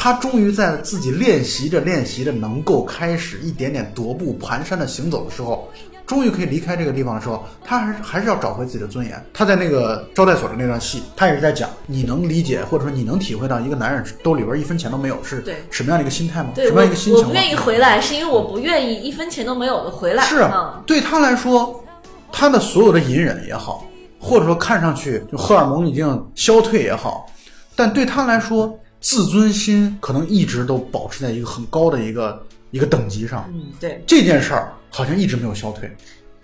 [0.00, 5.68] 他终于在自己练习着练习着，能够开始一点点踱步蹒跚的行走的时候，
[6.08, 9.22] 终于可以离开这个地方的时候，他还是还是要找回自己的尊严。
[9.32, 16.48] 他在那个招待所的那段戏，他也是在讲，你能理解或者说你能体会到一个男人兜里边一分钱都没有是什么样的一个心态吗？
[16.54, 17.28] 对什么样一个心情吗？
[17.28, 20.24] 我我不愿意回来，是因为我不愿意一分钱都没有的回来。
[20.24, 21.84] 是啊嗯，对他来说，
[22.32, 23.86] 他的所有的隐忍也好，
[24.18, 27.26] 或者说看上去就荷尔蒙已经消退也好，
[27.76, 33.44] 但对他来说，自尊心可能一直都保持在一个很高的一个一个等级上。
[33.52, 35.90] 嗯，对，这件事儿好像一直没有消退。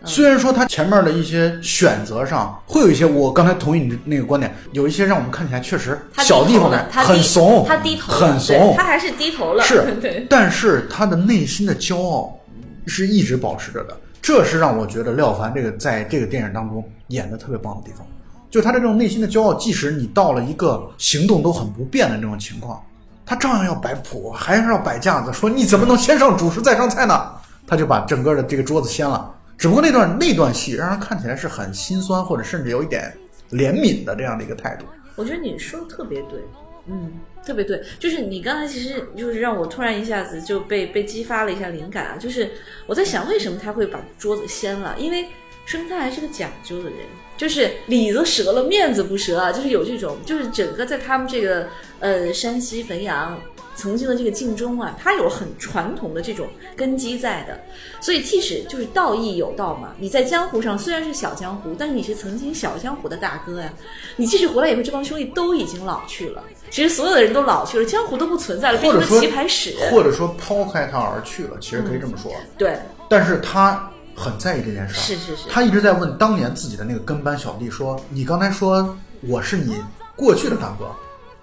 [0.07, 9.65] 虽然说他前面的一些选择上会有一些，我刚才同意你那个观点，有一些让我们看起来确实小地方呢头了，他低很怂，他低头了，很怂，他还是低头了。
[9.65, 12.39] 是 对，但是他的内心的骄傲
[12.87, 18.07] 是一直保持着的，这是让我觉得廖凡这个在这个电影当中演的特别棒的地方。
[18.51, 22.79] 就他的这种内心的骄傲，即使你到了一个行动都很不便的那种情况，
[23.25, 27.33] 他照样要摆谱，还是要摆架子，说你怎么能先上主食再上菜呢？
[27.67, 29.35] 他就把整个的这个桌子掀了。
[29.57, 33.17] 只不过那段那段戏让人看起来是很心酸，或者甚至有一点
[33.53, 34.85] 怜悯的这样的一个态度。
[35.15, 36.41] 我觉得你说的特别对，
[36.87, 37.13] 嗯，
[37.47, 42.51] 特别对，就是你刚才其实就是让我突然一下子就被被激发了一下灵感啊，就是
[42.87, 45.27] 我在想为什么他会把桌子掀了，因为
[45.65, 46.99] 说明他还是个讲究的人，
[47.37, 51.69] 就是里子折了面子不折啊，就是有这种，就是整个在他们这个
[52.01, 53.41] 呃山西汾阳。
[53.77, 57.61] 曾经的这个晋中啊，它有很传统的这种根基在的，
[58.01, 63.73] 所以即使就是道义有道嘛，你在江湖上虽然是小江湖，但是你是曾经小江湖的大哥呀。
[64.17, 69.75] 你即使回来以后，这帮兄弟都已经老去了，其实所有的人都老去了，江湖都不存在了，变成棋牌室。
[69.91, 72.33] 或者说抛开他而去了，其实可以这么说。
[72.57, 79.77] 对，但是他很在意这件事儿，是是是他一直在问当年自己的那个跟班小弟说：“你刚才说我是你
[80.15, 80.87] 过去的大哥，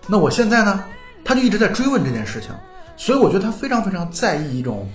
[0.07, 0.83] 那我现在呢？”
[1.23, 2.49] 他就一直在追问这件事情，
[2.97, 4.87] 所以我觉得他非常非常在意一种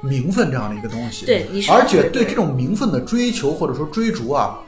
[0.00, 1.26] 名分这样的一个东西。
[1.26, 4.58] 对而且对对这种名分的追求或者说追逐啊，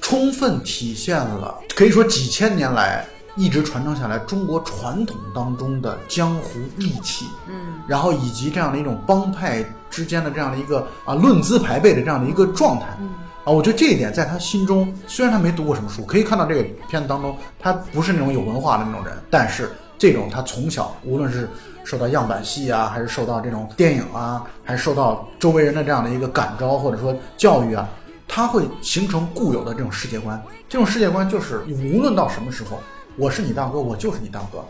[0.00, 3.04] 充分体现了可以说几千年来
[3.36, 7.26] 一直传承下来中国传统当中的江湖义气。
[7.48, 12.86] 嗯，然后以及这样的一种帮派之间的这样的一个啊论资排辈的这样的一个状态。
[13.00, 13.10] 嗯
[13.44, 21.48] 啊，我觉得这一点在他心中，虽然他没读过什么书，可以看到这个片子当中，他不是那种有文化的那种人，但是这种他从小无论是
[21.84, 27.88] 受到样板戏啊，还是受到这种电影啊，还是受到周围人的这样的一个感召或者说教育啊，
[28.26, 30.42] 他会形成固有的这种世界观。
[30.68, 31.60] 这种世界观就是，
[31.94, 32.78] 无论到什么时候，
[33.16, 34.64] 我是你大哥，我就是你大哥。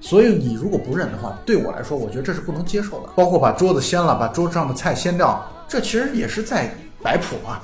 [0.00, 3.08] 所以你如果不认的话，对我来说，我觉得这是不能接受的。
[3.14, 7.62] 包括把桌子掀了，把桌子上的菜掀掉，这其实也是在摆谱啊。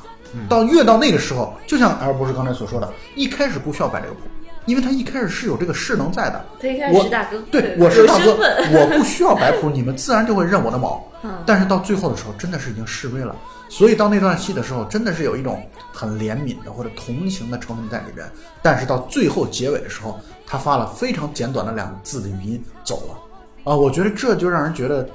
[0.48, 4.20] 到越到那个时候，就像 L 博士刚才所说的，一开始不需要摆这个谱，
[4.66, 6.44] 因为他一开始是有这个势能在的。
[6.60, 11.04] 他一开始我是大哥对对我是大哥我不需要摆谱，你们自然就会认我的毛。
[11.22, 13.36] 嗯但是到最后的时候，真的是已经示威了。
[13.68, 18.26] 所以到那段戏的时候，真的是有一种很怜悯的或者同情的成分在里边。
[18.62, 23.70] 但是到最后结尾的时候，他发了非常简短的两个字的语音走了。
[23.70, 25.06] 啊，我觉得这就让人觉得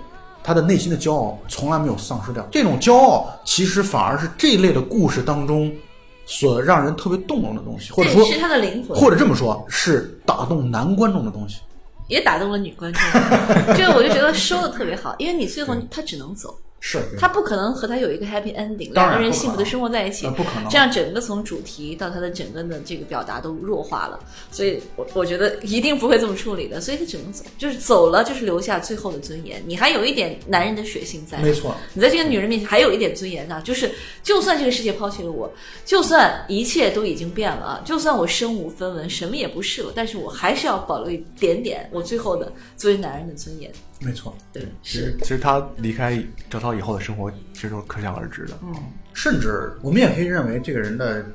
[0.43, 2.47] 他的内心的骄傲从来没有丧失掉。
[2.51, 5.73] 这种骄傲其实反而是这一类的故事当中
[6.25, 11.61] 所让人特别动容的东西，或者说是他的灵魂，或者这么说，是打动男观众的东西。
[12.07, 13.01] 也打动了女观众。
[13.75, 16.55] 这个我就觉得说的特别好，因为你最后他只能走。
[16.87, 20.69] 是他不可能和他有一个 happy ending，两个人幸福的生活在一起，呃不可能。
[20.69, 24.19] 这样整个从主题到他的整个的这个表达都弱化了，
[24.51, 33.89] 所以我我觉得一定不会这么处理的，所以他只能走，就是走了，就是留下最后的尊严，你还有一点男人的血性在，没错，你在这个女人面前还有一点尊严呢，就是
[34.21, 35.51] 就算这个世界抛弃了我，
[35.85, 43.71] 就算一切都已经变了啊，就算我身无分文，什么也不是了，但是我还是要保留一点点我最后的作为男人的尊严。
[44.05, 44.37] 没错。
[44.53, 48.57] 对，其实是，其实他离开赵涛以后的生活，其实都是可想而知的。
[48.61, 48.73] 嗯
[49.13, 51.25] 甚至我们也可以认为，这个人的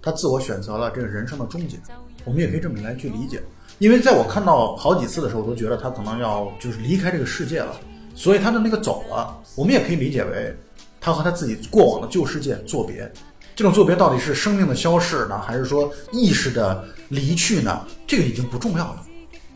[0.00, 1.76] 他自我选择了这个人生的终结，
[2.24, 3.42] 我们也可以这么来去理解。
[3.78, 7.78] 因为在我看到好几次的时候，我都觉得他可能要就是离开这个世界了，
[8.14, 10.56] 所以他的那个走了，我们也可以理解为
[11.00, 13.12] 他和他自己过往的旧世界作别。
[13.56, 17.84] 这种作别到底是生命的消逝呢，还是说意识的离去呢？
[18.06, 19.04] 这个已经不重要了。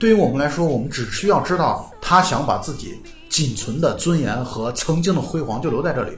[0.01, 6.17] 对于我们来说，我们只需要知道他想把自己仅存的尊严和曾经的辉煌就留在这里，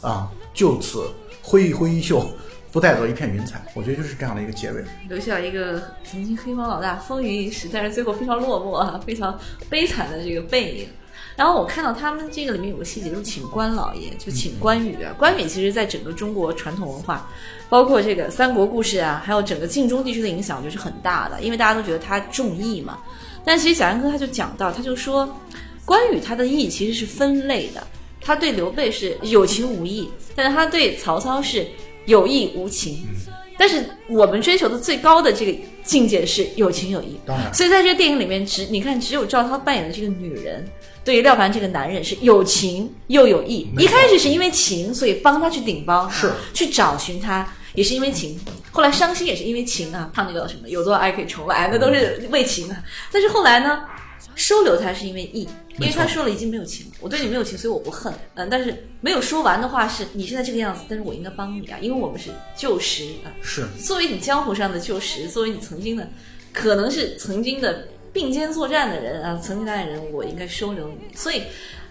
[0.00, 1.10] 啊，就此
[1.42, 2.24] 挥一挥衣袖，
[2.70, 3.60] 不带走一片云彩。
[3.74, 4.84] 我觉得就是这样的一个结尾。
[5.08, 9.36] 留下一个曾经黑帮老大风云一时，但是最后非常落寞，非常
[9.68, 10.88] 悲惨的这个背影。
[11.36, 15.12] 然后我看到他们这个里面有个细节，就是请关老爷，就请关羽啊。
[15.18, 17.28] 关羽其实在整个中国传统文化，
[17.68, 22.98] 包括这个三国故事啊，还有整个晋中地区的影响，就是很大的，因为大家都觉得他重义嘛。
[23.44, 25.28] 但其实贾樟柯他就讲到，他就说，
[25.84, 27.86] 关羽他的义其实是分类的，
[28.20, 31.66] 他对刘备是有情无义，但是他对曹操是
[32.06, 33.04] 有义无情。
[33.58, 37.18] 但是我们追求的最高的这个境界是有情有义。
[37.24, 40.66] 当然，所以在这个电影里面，只你看，只有赵涛扮演的这个女人，
[41.06, 43.70] 对于廖凡这个男人是有情又有义。
[43.78, 48.36] 一开始是因为情，所以帮他去顶包，是去找寻他，也是因为情。
[48.72, 52.82] 后来伤心也是因为情啊，怕那个什么有多少爱可以重来，那都是为情啊。
[53.12, 53.84] 但是后来呢，
[54.34, 55.48] 收留他是因为义，
[55.78, 58.12] 因为他说了已经没有情，我对你没有情，所以我不恨。
[58.34, 63.30] 嗯，但是没有说完的话是，你现在这个样子，但是我应该帮你啊，因为我们是旧识啊。
[63.40, 66.10] 是作为你江湖上的旧识，作为你曾经的，
[66.52, 67.86] 可能是曾经的
[68.16, 71.14] 并肩作战的人啊，曾经的爱人，我应该收留你。
[71.14, 71.42] 所以，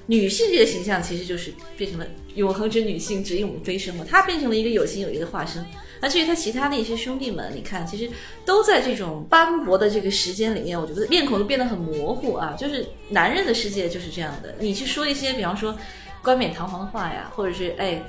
[0.08, 4.04] 女性这个形象其实就是变成了永恒之女性，指引我们飞升了。
[4.10, 5.64] 她变成了一个有情有义的化身。
[6.02, 8.10] 那至于他其他的一些兄弟们，你看，其实
[8.44, 12.56] 都在这种斑驳的这个时间里面，我觉得面孔都变得很模糊啊。
[12.58, 15.78] 就是男人的世界就是这样的，你去说一些，比方说
[16.24, 18.02] 冠冕堂皇的话呀，或者是哎，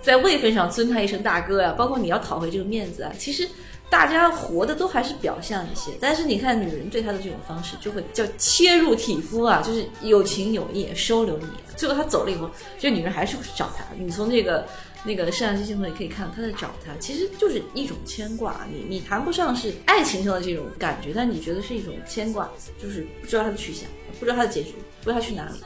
[0.00, 3.46] 在位分上尊他一声大哥呀，包括你要讨回这个面子啊，其实。
[3.90, 11.46] 大家活的都还是表象一些，但是你看女人对他的这种方式，就会叫切入体肤啊，就是有情有义，收留你。
[11.74, 13.84] 最后他走了以后，这女人还是会去找他。
[13.96, 14.66] 你从这个
[15.04, 18.66] 那个摄像机镜头也可以看到，他在找他，其实就是一种牵挂。
[18.70, 22.50] 你你谈不上是爱情上的这种感觉，但你觉得是一种牵挂，
[22.82, 25.58] 就是不知道他的去向，不知道他的结局，不知道他去哪里，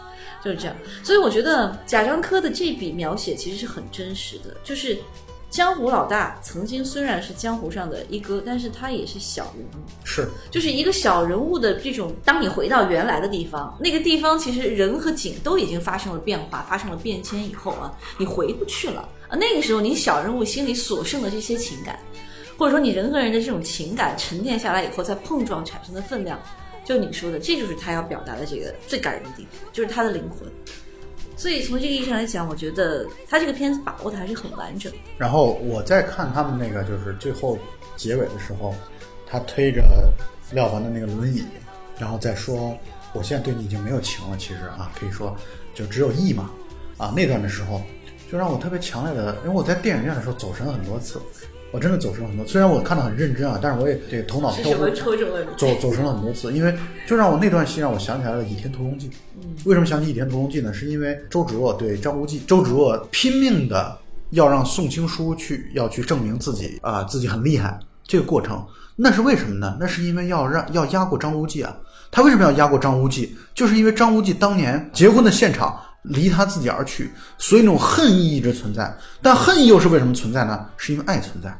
[0.44, 0.76] 就是这样。
[1.02, 4.96] 所以我觉得贾樟柯的这笔描写其实是很真实的，就是。
[5.52, 12.10] 江湖老大曾经虽然是江湖上的一哥，但是他也是小人物，是就是一个小人物的这种。
[12.24, 19.36] 当你回到原来的地方，那个地方其实人和景都已经发生了变化，发生了变迁以后啊，你回不去了啊。
[19.36, 21.98] 那个时候，你小人物心里所剩的这些情感，
[22.56, 26.40] 或者说你人和人的这种情感沉淀下来以后再碰撞产生的分量，
[26.82, 30.50] 就你说的，这就是他要表达的这个最感人的地方，就是他的灵魂。
[31.42, 34.92] 所以从这个意义上来讲，我觉得他这个片子把握的还是很完整。
[35.18, 37.58] 然后我在看他们那个就是最后
[37.96, 38.72] 结尾的时候，
[39.26, 39.82] 他推着
[40.52, 41.42] 廖凡的那个轮椅，
[41.98, 42.78] 然后再说
[43.12, 45.36] ：“我现在对你已经没有情了，其实啊，可以说
[45.74, 46.48] 就只有义嘛。”
[46.96, 47.82] 啊，那段的时候
[48.30, 51.20] 就让我特别强烈的，因为我在电影院的时候走神了很多次。
[51.72, 54.86] 我真的走神很多，虽然我看得很认真啊，但是我也对头脑飘忽，
[55.56, 56.72] 走走神了很多次，因为
[57.06, 59.08] 就让我那段戏让我想起来了《倚天屠龙记》。
[59.64, 60.70] 为什么想起《倚天屠龙记》呢？
[60.72, 63.98] 是因为周芷若对张无忌，周芷若拼命的
[64.30, 67.80] 要让宋青书去要去证明自己啊，自己很厉害。
[68.06, 68.62] 这个过程，
[68.96, 69.74] 那是为什么呢？
[69.80, 71.74] 那是因为要让要压过张无忌啊。
[72.10, 73.34] 他为什么要压过张无忌？
[73.54, 78.94] 就是因为张无忌当年结婚的现场离他自己而去，所以那种恨意一直存在。
[79.20, 80.66] 但恨意又是为什么存在呢？
[80.76, 81.56] 是因为爱存在。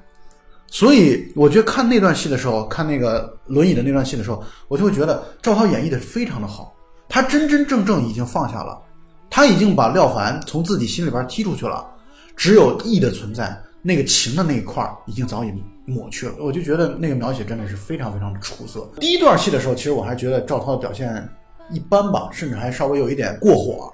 [0.66, 6.74] 所以我觉得看那段戏的时候，看那个轮椅的那段戏的时候，我就会觉得赵涛演绎的非常的好，
[7.09, 8.80] 他真真正正已经放下了，
[9.28, 11.86] 他已经把廖凡从自己心里边踢出去了，
[12.34, 15.53] 只有义的存在，那个情的那一块已经早已
[15.84, 16.32] 抹去了。
[16.38, 18.90] 我就觉得那个描写真的是非常非常的出色。
[18.99, 21.28] 第一段戏的时候，其实我还觉得赵涛的表现
[21.70, 23.93] 一般吧，甚至还稍微有一点过火，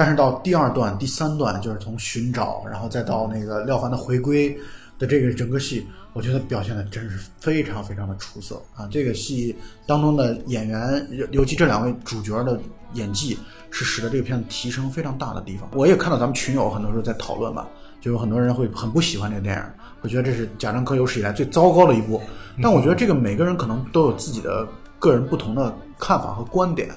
[0.00, 4.58] 但是到第二段、第三段，就是从寻找，然后再到那个廖凡的回归
[4.98, 5.86] 的这个整个戏。
[6.14, 8.88] 我觉得表现的真是非常非常的出色啊！
[8.90, 9.54] 这个戏
[9.86, 12.58] 当中的演员，尤其这两位主角的
[12.94, 13.38] 演技，
[13.70, 15.68] 是使得这个片子提升非常大的地方。
[15.74, 17.66] 我也看到咱们群友很多时候在讨论嘛，
[18.00, 19.62] 就有很多人会很不喜欢这个电影，
[20.00, 22.22] 会觉得这是贾樟柯有史以来最糟糕的一部。
[22.62, 24.66] 但我觉得这个每个人可能都有自己的
[24.98, 26.88] 个人不同的看法和观点。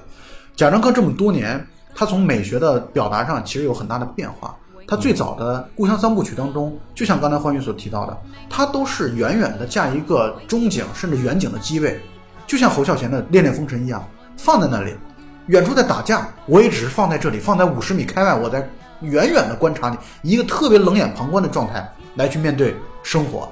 [0.56, 1.64] 贾樟柯这么多年，
[1.94, 4.54] 他从美学的表达上其实有很大的变化。
[4.86, 8.14] 他最早的《故乡三部曲》当中，就像刚才欢愉所提到的，
[8.50, 11.98] 他都是远远的架一个中景甚至远景的机位，
[12.46, 14.94] 就像侯孝贤的《恋恋风尘》一样，放在那里，
[15.46, 18.68] 远处在打架，我也只是放在这里，放在五十米开外，我在
[19.00, 19.96] 远远的观察你，
[20.30, 23.48] 一个特别冷眼旁观的状态来去面对生活。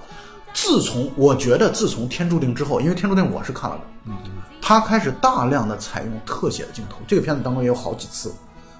[0.54, 4.14] 自从我觉得自从《天注定》之后，因为《天注定》我是看了的，嗯，
[4.60, 8.32] 他开始大量的采用特写的镜头，这个片子当中也有好几次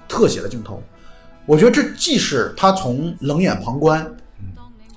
[0.07, 0.81] 特写的镜头。
[1.45, 4.09] 我觉得这既是他从冷眼旁观，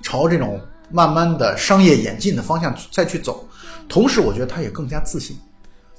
[0.01, 0.59] 朝这种
[0.89, 3.45] 慢慢的商业演进的方向再去走，
[3.89, 5.37] 同时我觉得他也更加自信，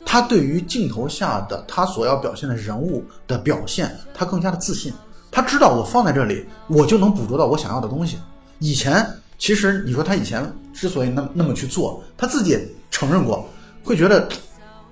[0.06, 4.92] 他对于镜头下的他所要表现的人物的表现，他更加的自信。
[5.30, 8.18] 他知道我放在这里，我就能捕捉到我想要的东西。
[8.60, 9.06] 以前
[9.36, 10.50] 其实你说他以前
[10.80, 13.48] 之所以那那么去做，他自己也承认过，
[13.82, 14.28] 会觉得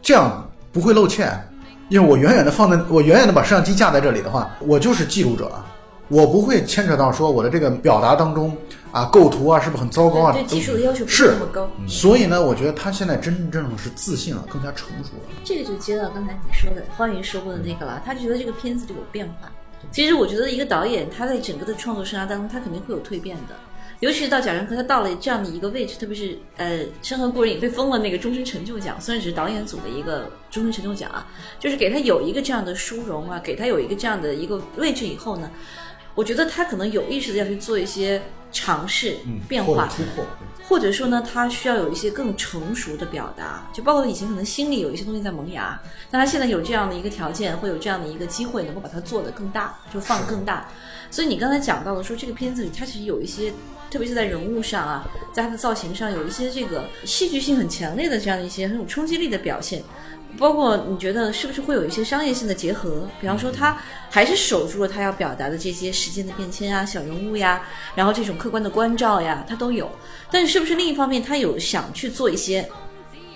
[0.02, 1.30] 这样不会露怯。
[1.88, 5.64] 因为我远远的放在，我远远的把摄像机架在这里的话，我就是记录者啊，
[6.08, 8.56] 我不会牵扯到说我的这个表达当中
[8.90, 10.32] 啊，构图啊是不是很糟糕啊？
[10.32, 11.70] 对技术的要求不是那么高。
[11.86, 15.30] 所以呢，我觉得他现在真正是自信了，更加成熟了。
[15.44, 19.48] 这个就接到刚才你说的欢迎说过的那个了，他觉得这个片子就有变化。
[19.92, 23.54] 其实我觉得一个导演他在整个的创作生涯当中，他肯定会有蜕变的。
[24.00, 31.26] 尤其是到贾樟柯，他到了这样的一个位置，特别是呃，《山河故人》也被封了那个终身成就奖，虽然只是导演组的一个终身成就奖啊，
[31.58, 35.50] 就是给他有一个这样的殊荣啊，给他有一个这样的一个位置以后呢，
[36.14, 38.20] 我觉得他可能有意识的要去做一些
[38.52, 39.16] 尝试、
[39.48, 40.24] 变化、突破，
[40.68, 45.80] 或者说呢，他需要有一些更成熟的表达，就包括以前可能心里有一些东西在萌芽，
[46.10, 50.68] 但他现在有这样的一个条件，会有这样的一个机会，能够把它做得更大，就放更大。
[51.10, 53.52] 所以你刚才讲到的说，这个片子里它其实有一些
[53.90, 59.82] 特别是在人物上啊，在他的造型上有一些这个戏剧性很强烈的这样的一些很有冲击力的表现。
[60.38, 63.08] 包括你觉得是不是会有一些商业性的结合？
[63.20, 63.78] 比方说，他
[64.10, 67.62] 还是守住了他要表达的这些时间的变迁啊、小人物呀，
[67.94, 69.90] 然后这种客观的关照呀，他都有。
[70.30, 72.68] 但是，是不是另一方面，他有想去做一些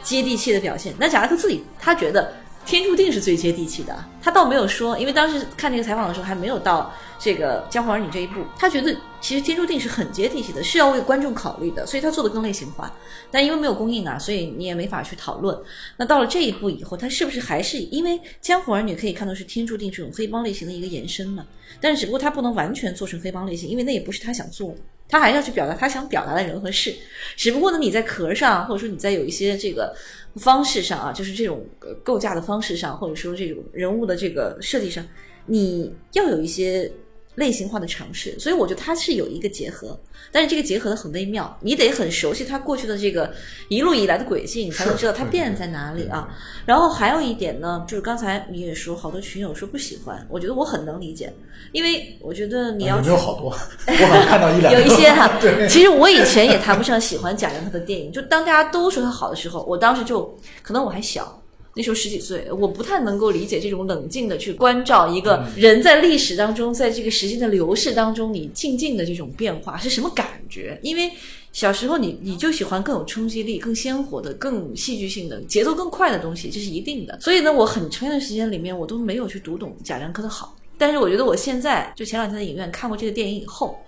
[0.02, 0.92] 接地气的表现？
[0.98, 2.34] 那贾樟柯自己他觉得。
[2.70, 12.94] 天注定是最接地气的，他倒没有说，因为当时看这个采访的时候还没有到这个江湖儿女这一步，他觉得其实天注定是很接地气的，是要为观众考虑的，所以他做的更类型化。
[13.28, 15.58] 但因为没有公映啊，所以你也没法去讨论。
[15.96, 21.44] 那到了这一步以后，他是不是还是因为江湖儿女可以看到是天注定这种黑帮类型的一个延伸嘛？
[21.80, 24.76] 但是只不过他不能完全做成黑帮类型，因为那也不是他想做。
[25.10, 26.94] 他还是要去表达他想表达的人和事，
[27.36, 29.94] 只不过呢，你在壳上，或者说你在有一些这个
[30.36, 31.66] 方式上啊，就是这种
[32.02, 35.06] 构架的方式上，或者说这种人物的这个设计上，
[35.46, 36.90] 你要有一些。
[37.36, 39.98] 类型化的尝试，所以我觉得它是有一个结合，
[40.32, 43.32] 但是这个结合的很微妙，你得很熟悉它过去的这个
[43.68, 46.28] 一路以来的轨迹，你才能知道它变在哪里啊。
[46.66, 51.32] 然后还有一点呢，就是刚才你也说，好多群友说不喜欢，我觉得我很能理解，
[51.72, 53.46] 因为我觉得你要有没有好多，
[53.86, 55.30] 我好像看到一两个，有一些哈。
[55.40, 61.39] 对，其实我以前也谈不上喜欢贾樟柯的电影，就当大家都说他好的时候，我当时就可能我还小。
[61.74, 70.78] 那时候十几岁，我不太能够理解这种冷静的去关照一个人在历史当中，在这个时间的流逝当中，你静静的这种变化是什么感觉？
[70.82, 71.10] 因为
[71.52, 77.18] 小时候你你就喜欢更有冲击力、更鲜活的、更戏剧性的、节奏更快的东西，这是一定的。
[77.20, 80.56] 所以呢，我很长一段时间里面我都没有去读懂贾樟柯的好。
[80.76, 83.78] 但是我觉得我现在就前两天在影院看过这个电影以后。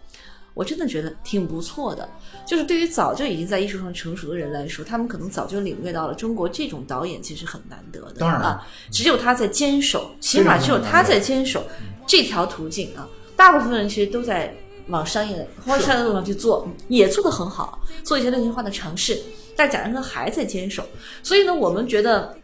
[0.54, 2.06] 我真的觉得挺不错的，
[2.44, 8.14] 就是对于早就已经在艺术上成熟的人来说，他们可能早就领略到了中国这种导演其实很难得的。
[8.18, 11.64] 当然啊，只有他在坚守，起码只有他在坚守
[12.06, 13.08] 这条途径啊。
[13.36, 14.54] 大部分人其实都在
[14.88, 19.20] 往商业往商业路上去做，也做得很好，做一些类型化的尝试。
[19.56, 20.84] 但贾樟柯还在坚守，
[21.22, 22.34] 所以呢，我们觉得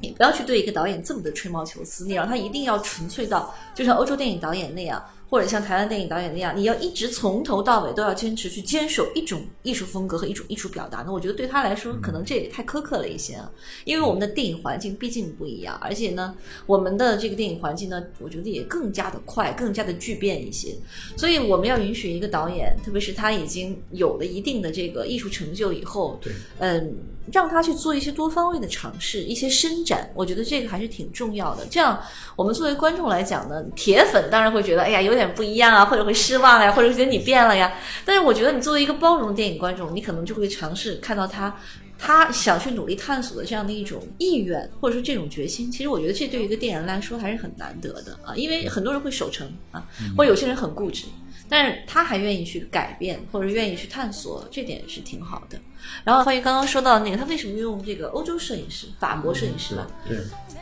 [0.00, 5.02] 你不要去对一个导演这么的吹毛求疵，你让他一定要纯粹到就像欧洲电影导演那样。
[5.34, 13.50] 或者像台湾电影导演那样，你要一直从头到尾都要坚持去坚守一种艺术风格和一种艺术表达，那我觉得对他来说，可能这也太苛刻了一些啊。
[13.84, 20.76] 因为我们的电影环境毕竟不一样，而且呢，我们的这个电影环境呢，我觉得也更加的快，更加的巨变一些。
[21.16, 26.94] 所以我们要允许一个导演，特别是他已经有了一定的这个艺术成就以后，对，嗯，
[27.32, 31.66] 让他去做一些多方位的尝试，一些伸展，我觉得这个还是挺重要的。
[31.68, 32.00] 这样，
[32.36, 35.24] 我们作为观众来讲呢，铁粉当然会觉得，哎呀，有点。
[35.34, 37.72] 不一样啊，或者会失望呀，或者觉得你变了呀。
[38.04, 41.52] 但是我觉得你作为一个包容的电影观众，你可能就会尝试看到他，
[41.98, 45.72] 他想去努力探索的这样的一种意愿，或者说这种决心。
[45.72, 49.84] 其实我觉得这对于一个电影人来说还是很难得的啊，因为很多人会守成啊，
[50.16, 51.06] 或者有些人很固执，
[51.48, 55.58] 但是他还愿意去改变，或者愿意去探索，这点是挺好的。
[56.02, 59.86] 然后关于刚刚说到那个，他为什么用这个欧洲摄影师、法国摄影师吧？
[60.08, 60.18] 对，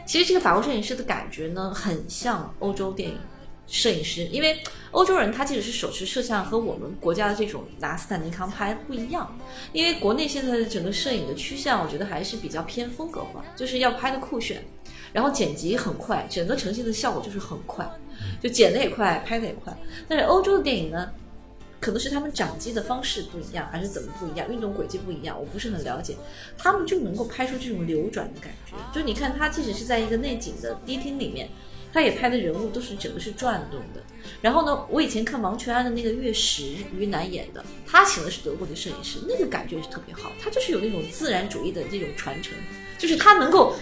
[0.07, 3.17] 其实这个法国摄影师的感觉呢，很像欧洲电影。
[3.69, 4.61] 摄影师，因为
[4.91, 9.39] 欧洲人他即使是手持摄像，和我们国家的这种拿斯坦尼康拍不一样。
[9.73, 14.63] 因为国内现在的整个摄影的趋向，我觉得还是比较偏风格化，就是要拍的酷炫，
[15.13, 17.89] 然后剪辑很快，整个呈现的效果就是很快，
[18.43, 19.77] 就剪的也快，拍的也快。
[20.09, 21.11] 但是欧洲的电影呢，
[21.81, 26.17] 可能是他们掌机的方式不一样，还是怎么不一样，运动轨迹不一样，我不是很了解。
[26.57, 31.49] 他们就能够拍出这种流转的感觉，就你看他即使是在一个内景的迪厅里面。
[31.95, 34.03] 他也拍的人物都是整个是转动的，
[34.41, 36.63] 然后呢，我以前看王全安的那个《月食》，
[36.97, 42.55] 于南演的，他请的是德国的摄影师，那个感觉是特别好，他就是有那种自然主义的这种传承，
[42.99, 43.75] 就是他能够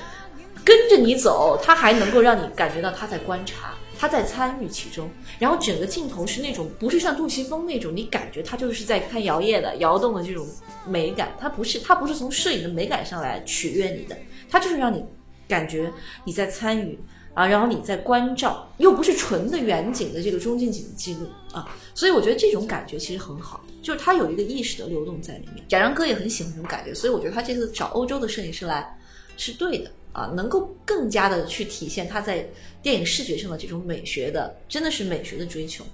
[0.65, 10.47] 跟着你走，他还能够让你感觉到他在观察，他在参与其中，然后整个镜头是那种不是像杜琪峰那种，你感觉他就是在看摇曳的、摇动的这种
[10.87, 14.17] 美感，他不是，他不是从摄影的美感上来取悦你的，
[14.49, 15.05] 他就是让你
[15.49, 15.93] 感觉
[16.25, 16.99] 你在参与。
[17.33, 25.65] 啊，然后你在关照，又不是纯的远景的这个中近景的记录啊，所以我觉得这种感觉其实很好，就是他有一个意识的流动在里面。
[25.69, 28.99] 贾樟柯也很喜欢这种感觉，所以我觉得他这次找欧洲的摄影师来
[29.37, 32.49] 是对的啊，能够更加的去体现他在
[32.83, 35.85] 电影视觉上的这种美学的，真的是美学的追求。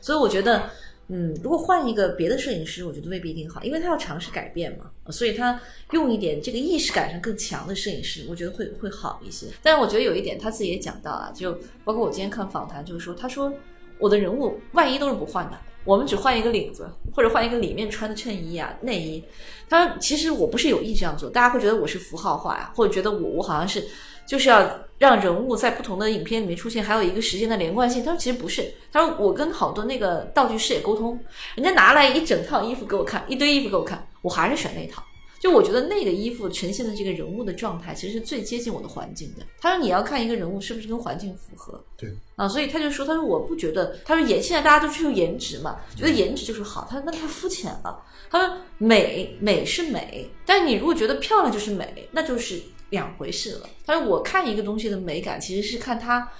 [0.00, 0.68] 所以我觉得。
[1.12, 9.48] 嗯，如果换一个别的摄影师，我觉得未必一定好，因为他要尝试改变嘛，所以他用一点这个意识感上更强的摄影师，我觉得会会好一些。
[9.60, 11.52] 但是我觉得有一点，他自己也讲到啊，就
[11.84, 13.52] 包括我今天看访谈，就是说，他说
[13.98, 19.24] 我的人物万一都是不换的，我们只换一个领子，或者换一个里面穿的衬衣啊、内衣。
[19.68, 23.86] 他说，其实我不是有意这样做，大家会觉得我是符号化呀，或者觉得我我好像是
[24.26, 24.68] 就是要
[24.98, 28.04] 让人物在不同的影片里面出现，还有一个时间的连贯性。
[28.04, 31.18] 他说其实不是，他说我跟好多那个道具师也沟通，
[31.54, 35.02] 人家拿来一整套衣服给我看，一堆衣服给我看，我还是选那套。
[35.40, 39.46] 就我觉得那个衣服呈现的这个人物的状态，其实是最接近我的环境的。
[39.58, 48.04] 他说你要看一个人物是不是跟环境符合，对啊，所以他就说，他说我不觉得，他说颜现在大家都追求颜值嘛，觉得颜值就是好，他说那太肤浅了。
[48.30, 52.60] 他说美美是美，但是你如果觉得漂亮就是美，那就是
[52.90, 53.68] 两回事了。
[53.86, 56.30] 他说我看一个东西的美感，其实是看它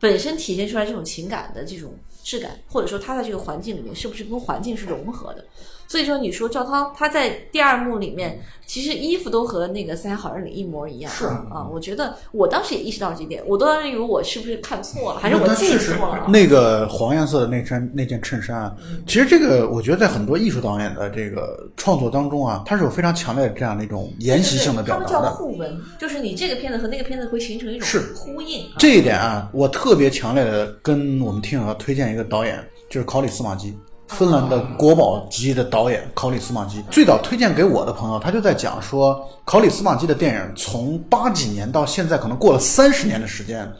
[0.00, 5.46] 本身体现出来这种情感的这种质感，或者说它在这个环境里面是不是跟环境是融合的。
[5.90, 11.10] 所以说，你说赵涛他在第二幕里面，其实衣服都和那个《三峡好人》里一模一样。
[11.10, 16.28] 是啊，我觉得我当时也意识到这一点，我当时以为我是不是看错了，还是我记错了？
[16.28, 18.72] 那个黄颜色的那身那件衬衫
[19.04, 25.34] 其实这个我觉得在很多艺术导演的这个创作当中啊，它是有非常强烈的这样的一种沿袭性的表达的他们叫。
[25.34, 28.66] 互文，就是你这个片子和那个片子会形成一种是呼应。
[28.66, 33.76] 啊这一点啊，我特别强烈的跟我们听友要推荐一个导演，就是考里斯马基，
[34.10, 36.82] 芬兰的国宝级的导演考里斯马基。
[36.90, 43.70] 最早推荐给我的朋友，他就在讲说，考里斯马基的电影从八几年到现在，可能过了三十年的时间，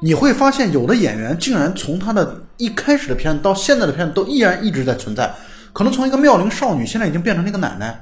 [0.00, 5.32] 你会发现有的演员竟然从他的一开始的片子到现在的片子都依然一直在存在，
[5.72, 8.00] 可能从一个妙龄少女，现在已经变成了一个奶奶。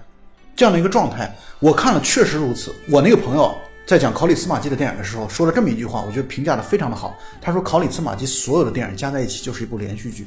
[0.55, 2.71] 这样的一个状态，我看了确实如此。
[2.91, 3.51] 我那个朋友
[3.87, 7.17] 在讲考里斯马基的电影的时候，说了这么一句话，我觉得评价的非常的好。
[7.41, 10.27] 他说考里斯马基所有的电影加在一起就是一部连续剧，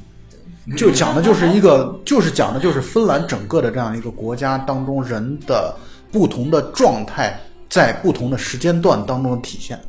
[0.75, 5.75] 就讲的就是一个，就是讲的就是芬兰整个的这样一个国家当中人的
[6.11, 7.39] 不同的状态，
[7.69, 9.79] 在不同的时间段当中的体现。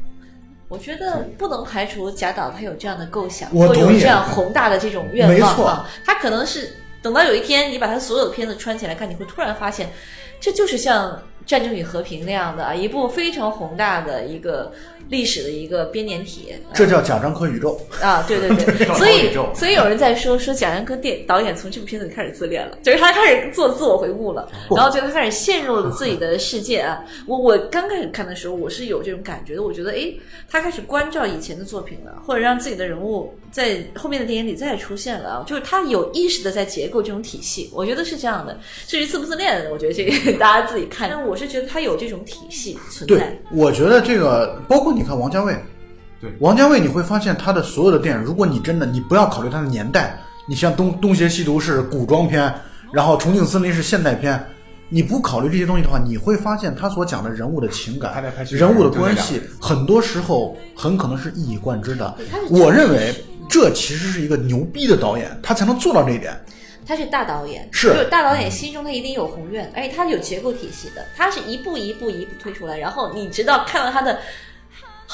[0.68, 5.89] 我觉得不能排除贾导他有这样的构想，我同意或有这样宏大的这种愿没错望啊。
[6.05, 9.89] 他可能是等到有一天你把他所有的片子穿起来看，你会突然发现，
[10.41, 11.12] 这就是像
[11.47, 14.72] 《战争与和平》那样的啊，一部非常宏大的一个
[15.09, 16.53] 历史的一个编年体。
[16.53, 17.81] 啊 这叫贾樟柯宇宙。
[18.01, 27.03] 啊，对对对， 所以所以有人在说说贾樟柯电导演从这部片子开始自恋了， 就是他开始做自我回顾了，然后就他开始陷入了自己的世界啊。
[27.27, 30.13] 我我刚开始看的时候，我是有这种感觉的，我觉得哎，
[30.51, 38.59] 他开始关照以前的作品了，或者让自己的人物在后面的电影里再出现了啊，就是他有意识的在结构这种体系，我觉得是这样的。
[38.87, 45.55] 至于自不自恋，我觉得这个大家自己看，但我是觉得他有这种体系存在对。，我觉得这个包括你看王家卫，
[46.19, 50.19] 对王家卫，你会发现他的所有的电影，如果你真的你不要考虑他的年代，
[50.49, 52.53] 你像东东邪西毒是古装片，
[52.93, 54.43] 然后重庆森林是现代片，
[54.89, 62.17] 你不考虑这些东西的话，你会发现他所讲的人物的情感人物的关系，很多时候很可能是一以贯之的。
[62.49, 63.15] 我认为
[63.51, 66.35] 这其实是一个牛逼的导演，他才能做到这一点。
[66.89, 74.21] 他是大导演，是就是大导演心中他一定有宏愿，而且他是有结构体系的，他是一步一步一步推出来，然后你直到看到他的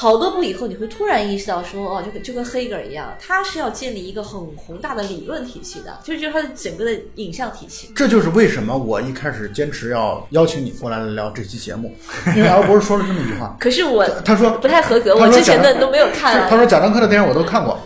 [0.03, 7.89] 好多部以后，你会突然意识到说，哦，就跟就跟黑格尔一样，他是要建立一个很宏大的理论体系的，就是就是他的整个的影像体系。
[7.95, 11.95] 这就是为什么我一开始坚持要邀请你过来聊这期节目，
[12.35, 16.47] 因为 L 博士说了这么一句话，可是我他说不太合格，我之前的都没有看啊。
[16.49, 17.79] 他说贾樟柯的电影我都看过，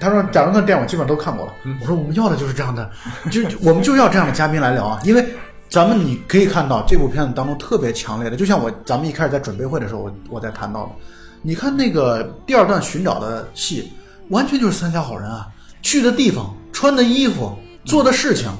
[0.00, 1.52] 他说贾樟柯的电影我基本上都看过了。
[1.80, 2.90] 我说我们要的就是这样的，
[3.30, 5.24] 就我们就要这样的嘉宾来聊啊，因为
[5.68, 10.90] 咱们你可以看到这部片子当中特别强烈的，就像我咱们一开始在准备会的时候，我我在谈到的，
[11.42, 13.90] 你看那个第二段寻找的戏，
[14.28, 15.48] 完全就是三峡好人啊，
[15.80, 18.50] 去的地方、穿的衣服、做的事情，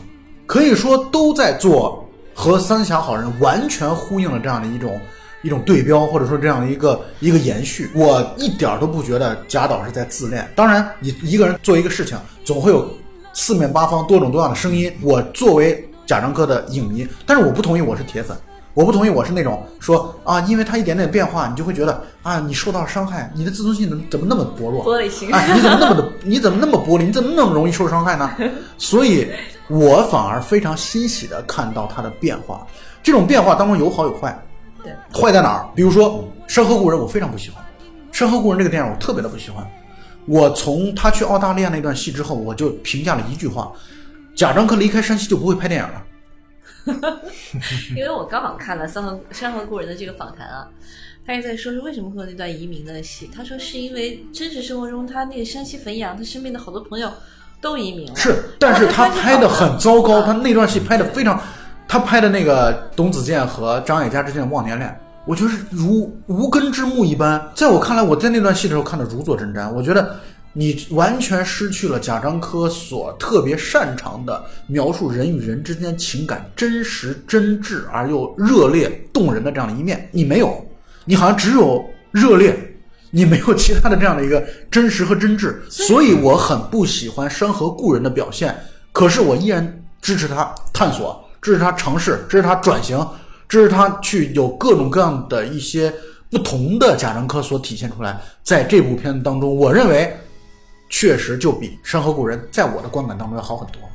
[0.47, 4.99] 可以说都在做和三峡好人完全呼应了这样的一种
[5.43, 7.91] 一种对标，或者说这样的一个一个延续。
[7.95, 10.51] 我一点都不觉得贾导是在自恋。
[10.57, 12.91] 当然，你一个人做一个事情，总会有
[13.35, 14.91] 四面八方多种多样的声音。
[15.03, 18.35] 我作为贾樟柯的影迷，但是我不同意我是铁粉。
[18.75, 24.85] 我不同意，我是那种说啊，因为他一点点变化，你就会觉得啊，你受到伤害，你的自尊心怎么怎么那么薄弱？
[24.85, 27.05] 玻璃心哎，你怎么那么的，你怎么那么玻璃？
[27.05, 28.31] 你怎么那么容易受伤害呢？
[28.79, 29.29] 所以，
[29.69, 32.65] 我反而非常欣喜的看到他的变化。
[33.03, 34.39] 这种变化当中有好有坏，
[34.85, 35.69] 对，坏在哪儿？
[35.75, 36.11] 比如说
[36.47, 37.65] 《山河故人》，我非常不喜欢，
[38.17, 39.67] 《山河故人》这个电影我特别的不喜欢。
[40.27, 43.73] 我从他去澳大利亚那段戏之后，我就评价了一句话：
[44.37, 46.03] 贾樟柯离开山西就不会拍电影了。
[47.97, 50.67] 因为我刚好看了《山河山河故人》的这个访谈啊，
[51.27, 53.31] 他也在说是为什么会有那段移民的戏。
[53.35, 57.11] 他说是因为真实生活中他那个山西汾阳，他身边的好多朋友
[57.61, 58.17] 都移民了。
[58.17, 61.41] 是，但是他拍的很糟糕，他啊那段戏拍的非常，
[61.87, 67.51] 他拍的那个董子健和张艾嘉之间的忘年恋，我觉得是如无根之木一般。
[67.55, 69.71] 在我看来，我在那段戏的时候看的如坐针毡。
[69.73, 70.17] 我觉得
[70.53, 80.65] 你完全失去了贾樟柯所特别擅长的描述人与人之间情感真实、真挚而又热烈动人的这样的一面，你没有，
[81.05, 82.75] 你好像只有热烈，
[83.13, 88.57] 你没有其他的这样的一个真实和真挚，所以我很不喜欢《山河故人》的表现。
[88.93, 92.99] 可是我依然支持他探索，支持他尝试，支持他转型，
[93.49, 95.95] 支持他去有各种各样的一些
[96.29, 98.21] 不同的贾樟柯所体现出来。
[98.43, 100.13] 在这部片子当中，我认为
[100.91, 103.90] 确实就比《山河故人》在我的观感当中要好很多。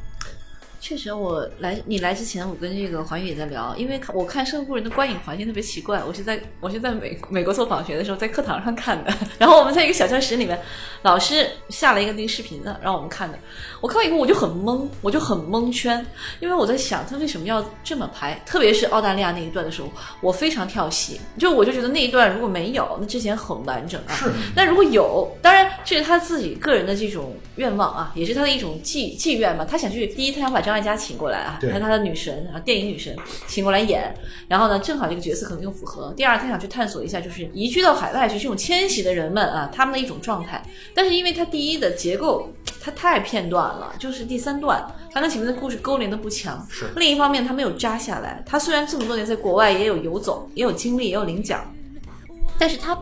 [0.87, 10.61] 确实，我来你来之前，我跟这个环宇也在聊，因为看我看《圣故人》的观影环境特别奇怪，我是在我是在美美国做访学的时候，在课堂上看的，然后我们在一个小教室里面，
[11.01, 13.35] 老师下了一个那个视频的，让我们看的。
[13.81, 16.05] 我看完以后我就很懵，我就很蒙圈，
[16.39, 24.13] 因为我在想他为什么要这么拍，特别是澳大利亚那一段的时候，我非常跳戏，就我就觉得那一段如果没有，那之前很完整啊。
[24.13, 29.65] 是那如果有，当然这是他自己个人的这种愿望啊，也是他的一种寄寄愿嘛。
[29.65, 33.15] 他想去，第一，他想把张艾嘉请过来啊，对他他的女神啊，电影女神
[33.47, 34.13] 请过来演，
[34.47, 36.13] 然后呢，正好这个角色可能更符合。
[36.17, 40.61] 第二，他想去探索一下，就是移居到海外去这种迁徙的人们啊，他们的一种状态。
[40.93, 42.49] 但是因为他第一的结构，
[42.81, 46.65] 它太片段了，就是第三段，它跟前面的故事勾连的不强。
[46.69, 48.43] 是另一方面，他没有扎下来。
[48.45, 51.73] 他虽然这么多年在国外也有游走，也有经历，也有领奖，
[52.57, 52.95] 但是他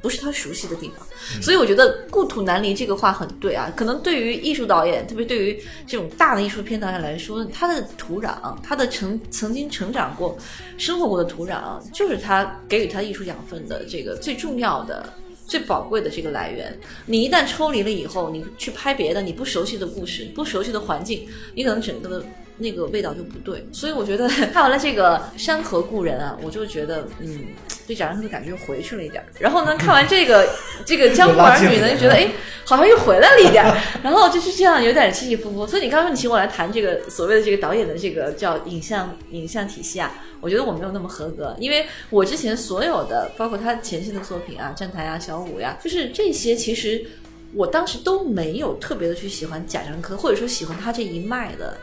[0.00, 1.06] 不是他熟悉的地方，
[1.42, 3.72] 所以我觉得“故土难离”这个话很对啊。
[3.76, 10.36] 可能对于艺术导演，特别对于这种大的艺术片导演来说，他的土壤，他的成曾经成长过、
[10.76, 15.12] 生活过的土壤，就是他给予他艺术养分的这个最重要的。
[15.44, 16.74] 最宝贵的这个来源，
[17.04, 22.24] 你一旦抽离了以后，你去拍别的，你不熟悉的故事、不熟悉的环境，你可能整个的
[22.58, 23.66] 那个味道就不对。
[23.72, 27.40] 所以我觉得 看完了这个《山河故人》啊，我就觉得，嗯，
[27.86, 29.26] 对贾樟柯的感觉又回去了一点儿。
[29.38, 30.48] 然后呢，看完这个
[30.84, 32.30] 这个《江湖儿女》呢，就觉得哎，
[32.64, 33.76] 好像又回来了一点儿。
[34.02, 35.66] 然后就是这样，有点起起伏伏。
[35.66, 47.04] 所以你刚刚说你请我来谈这个所谓的这个导演的这个叫影像影像体系啊，我觉得我没有那么合格，因为我之前所有的，包括他前期的作品啊，站台啊、小五呀，就是这些，其实
[47.54, 51.76] 我当时都没有特别的去喜欢贾樟柯，或者说喜欢他这一脉的。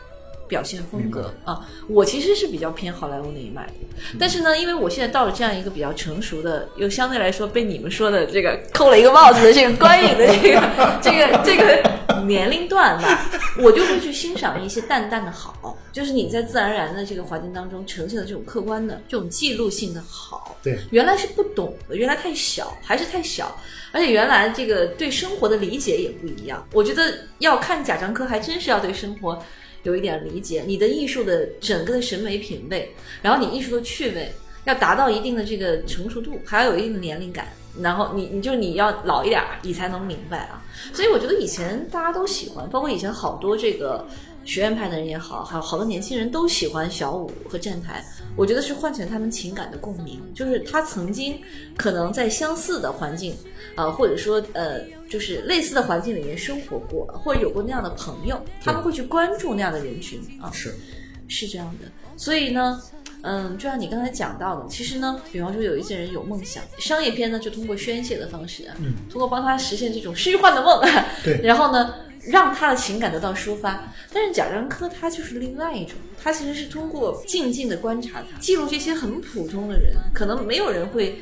[0.50, 3.74] 表现风格啊，我其实是比较偏好莱坞那一脉的，
[4.20, 10.60] 但是呢，因为我现在到了这样一个比较成熟的，又相对来说被你们说的这个扣了一个帽子的这个观影的这个
[11.02, 13.30] 这个这个年龄段吧，
[13.60, 20.58] 我就会去欣赏一些淡淡的好，就是你在自然而然的这个环境当中呈现的这种客观的这种记录性的好。
[20.64, 23.56] 对，原来是不懂的，原来太小，还是太小，
[23.92, 26.66] 而且原来这个对生活的理解也不一样。
[26.74, 29.42] 我觉得要看贾樟柯，还真是要对生活。
[29.90, 34.32] 有一点理解，你的艺术的整个的审美品味，然后你艺术的趣味
[34.66, 37.48] 要达到一定的这个成熟度，还要有一定的年龄感，
[37.82, 40.64] 然后你你就你要老一点儿，你才能明白啊。
[40.94, 44.06] 所以我觉得以前大家都喜欢，包括以前好多这个
[44.46, 48.06] 学院派的人也好，还有好多年轻人都喜欢小五和站台。
[48.36, 51.42] 我觉得是唤起了他们情感的共鸣，就是他曾经
[51.76, 53.36] 可能在相似的环境
[53.76, 54.80] 啊、或者说呃。
[55.10, 60.76] 就是类似的环境里面生活过，或者有过那样的朋友，他们会去关注那样的人群啊，是
[61.28, 61.88] 是这样的。
[62.16, 62.80] 所以呢，
[63.24, 70.82] 嗯，就像你刚才讲到的，其实呢，比方说有一些人有梦想，商业片呢就通过宣泄的方式啊，嗯，通过帮他实现这种虚幻的梦，
[71.24, 71.96] 对， 然后呢，
[72.26, 73.92] 让他的情感得到抒发。
[74.14, 81.20] 但是贾樟柯他就是另外一种，他其实是通过静静的观察他，记录这些很普通的人，可能没有人会。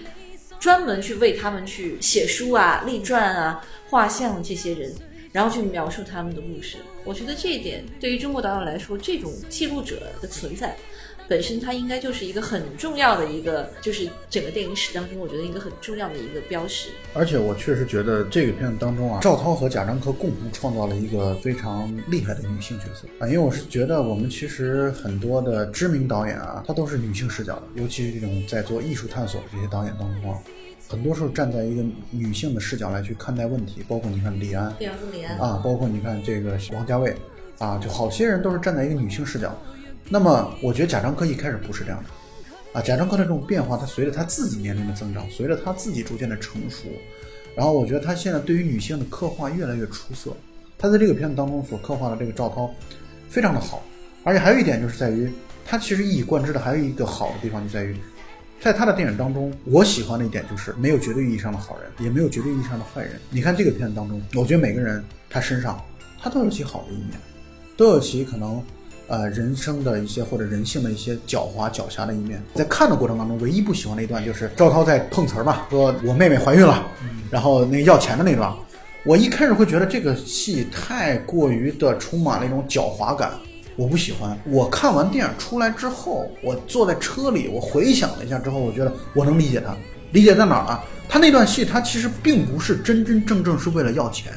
[0.59, 4.93] 专门去为他们去写书啊、立传啊、画像这些人，
[5.31, 6.77] 然后去描述他们的故事。
[7.03, 10.75] 我觉得这一点对于中国导演来说，这种记录者的存在，
[11.27, 16.89] 本身它应该就是一个很重要的一个，就是整个电影史当中，我觉得一个很重要的一个标识。
[17.13, 30.39] 而且我确实觉得这个片子当中啊，赵涛和贾樟柯共同创造了一个非常厉害的女性角色啊，因为我是觉得我们其实很多的知名导演啊，他都是女性视角的，尤其是这种在做艺术探索的这些导演当中啊。
[30.89, 37.13] 很多时候站在一个女性的视角来去看待问题，包括你看李安，比方说李安啊，包括你看这个王家卫
[37.57, 39.53] 啊，就好些人都是站在一个女性视角。
[40.09, 46.87] 那么我觉得贾樟柯一开始不是这样的，啊，贾樟柯的这种变化，他随着他自己年龄的增长，随着他自己逐渐的成熟，
[47.55, 50.31] 然后我觉得他现在对于女性的刻画越来越出色。
[50.77, 52.69] 他在这个片子当中所刻画的这个赵涛，
[53.27, 53.83] 非常的好，
[54.23, 55.31] 而且还有一点就是在于，
[55.65, 57.95] 他其实一以贯之的还有一个好的地方就在于。
[58.59, 63.13] 在他的电影当中，我喜欢的一点就是没有绝对意义上的好人，也没有绝对意义上的坏人。
[63.29, 65.79] 你看这个片子当中，我觉得每个人他身上
[66.19, 67.11] 他都有其好的一面，
[67.75, 68.63] 都有其可能
[69.07, 72.41] 呃人生的一些或者人性的一些狡猾狡黠的一面。
[72.53, 76.85] 在看的过程当中，唯一不喜欢的一段就是赵涛在碰瓷儿嘛，说我妹妹怀孕了，
[77.31, 78.53] 然后那个要钱的那段，
[79.05, 83.31] 我一开始会觉得这个戏太过于的充满了一种狡猾感，
[83.75, 84.37] 我不喜欢。
[84.45, 89.75] 我看完电影出来之后，我坐在车里，我回想了一下之后，我觉得我能理解他，
[90.11, 90.83] 理解在哪儿啊？
[91.09, 94.33] 他那段戏，他其实并不是真真正正是为了要钱。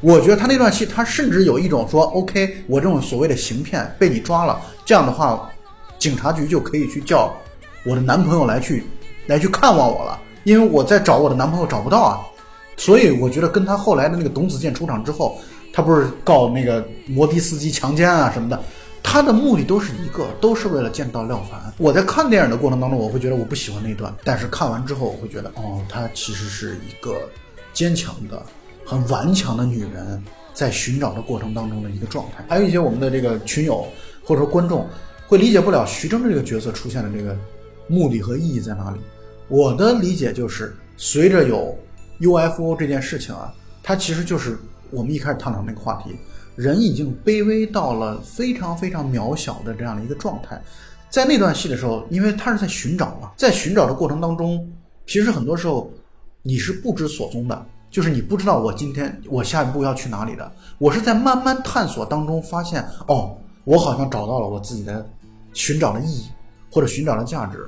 [0.00, 5.50] 我觉得他那段戏，他甚至有一种说，OK，我这种所谓的行骗被你抓了，这样的话，
[5.98, 7.34] 警察局就可以去叫
[7.84, 8.84] 我的男朋友来去
[9.26, 12.20] 来去看望我了，因为我在找我的男朋友找不到啊。
[12.76, 15.40] 所以我觉得跟他后来的那个董子健出场之后，
[15.72, 18.62] 他不是告那个摩的司机强奸啊什么的，
[19.02, 21.60] 他的目的都是一个，都是为了见到廖凡。
[21.76, 27.16] 我在看电影的过程当中，我会觉得我不喜欢那段，但是看完之后，我会觉得哦，他其实是一个
[27.72, 28.40] 坚强的、
[28.88, 30.24] 很顽强的女人，
[30.54, 32.42] 在寻找的过程当中的一个状态。
[32.48, 33.86] 还有一些我们的这个群友
[34.24, 34.88] 或者说观众
[35.26, 37.36] 会理解不了徐峥这个角色出现的这个
[37.86, 38.98] 目的和意义在哪里。
[39.48, 41.78] 我的理解就是，随着有
[42.20, 44.58] UFO 这件事情啊，它其实就是
[44.90, 46.16] 我们一开始探讨那个话题，
[46.56, 50.58] 人已经卑微到了非常非常渺小的这样的一个状态。
[51.10, 54.66] 在那段戏的时候，因为他是在寻找嘛，在寻找的过程当中，
[55.06, 55.92] 其实很多时候
[56.40, 60.50] 你是不知所踪的，就是你不知道我今天我下一步要去哪里的。
[60.78, 65.08] 我是在慢慢探索当中发现，哦，我好像找到了我自己的
[65.54, 66.26] 寻找的意义
[66.70, 67.66] 或者寻找的价值。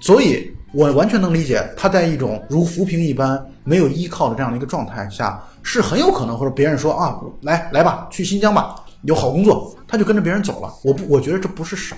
[0.00, 10.74] 所以我完全能理解他在一种如浮萍一般没有依靠的这样的一个状态下，是很有可能或者别人说啊，来来吧，去新疆吧，有好工作，他就跟着别人走了。
[10.82, 11.96] 我不，我觉得这不是傻，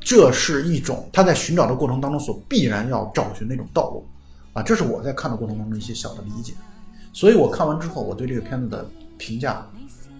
[0.00, 4.04] 这是一种他在寻找的过程当中所必然要找寻的一种道路
[4.54, 6.52] 啊，这是我在看的过程当中一些小的理解。
[7.16, 8.86] 所以我看完之后，我对这个片子的
[9.16, 9.66] 评价，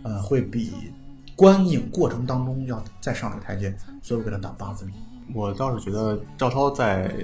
[0.02, 0.72] 呃，会比
[1.36, 4.90] 观影过程当中要再上一个台阶，所以我给他打八分。
[5.34, 7.14] 我倒是觉得赵涛在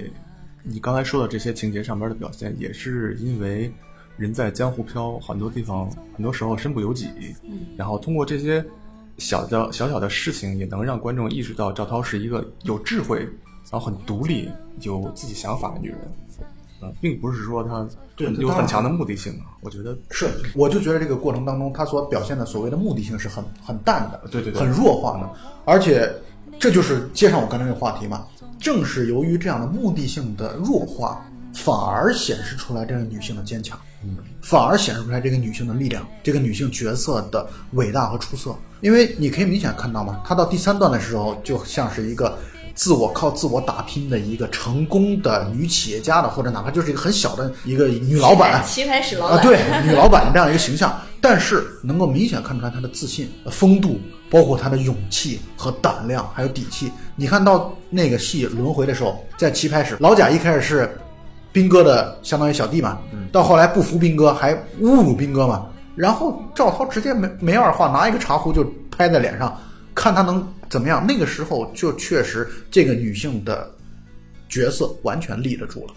[0.61, 3.73] 你刚才说的这些情节上面的表现，也是因为
[4.15, 7.09] 人在江湖飘，很多地方很多时候身不由己，
[7.75, 8.63] 然后通过这些
[9.17, 13.21] 小的小小的事情，也能让观众意识到赵涛是一个有智慧，
[13.71, 14.51] 然后很独立、
[14.81, 15.97] 有自己想法的女人。
[16.83, 19.97] 呃，并不是说她很有很强的目的性啊，我觉得。
[20.09, 24.61] 是，我就觉得这个过程当中，他所表现的所谓的目的性是很很淡的，对对对。
[24.61, 25.29] 很弱化的，
[25.63, 26.13] 而且
[26.59, 28.25] 这就是接上我刚才那个话题嘛，
[28.59, 38.53] 正是由于这样的目的性的弱化，反而显示出来这个女性的坚强，嗯，反而显示出来这个女性的力量，这个女性角色的伟大和出色。
[38.81, 42.37] 因为你可以明显看到嘛，她到第三段的时候，就像是一个
[42.75, 53.99] 自我靠自我打拼的一个成功的女企业家的，或者哪怕就是一个很小的一个女老板， 棋牌室老板啊，对， 女老板的这样一个形象，但是能够明显看出来她的自信、风度，
[54.29, 56.91] 包括她的勇气和胆量，还有底气。
[57.15, 60.97] 你看到那个戏轮回的时候，在棋牌室，老贾一开始是
[61.51, 62.97] 兵哥的相当于小弟嘛，
[63.31, 69.55] 到后来不服兵哥，还侮辱兵哥嘛，然后赵涛直接没没二话，拿一个茶壶就拍在脸上，
[69.95, 71.05] 看他能怎么样。
[71.05, 73.71] 那个时候就确实这个女性的
[74.49, 75.93] 角色完全立得住了。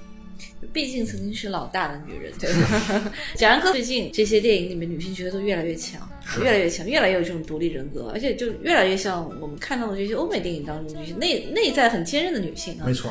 [0.73, 3.13] 毕竟曾经是老大的女人，对吧？
[3.37, 6.09] 贾樟柯最近这些电影里面女性角色都越来越强，
[6.43, 12.93] 越来越强，越来越有这种独立人格，而且就越来越像我们看到的这些欧美电影当中女性内内在很坚韧的女性啊没。
[12.93, 13.11] 错，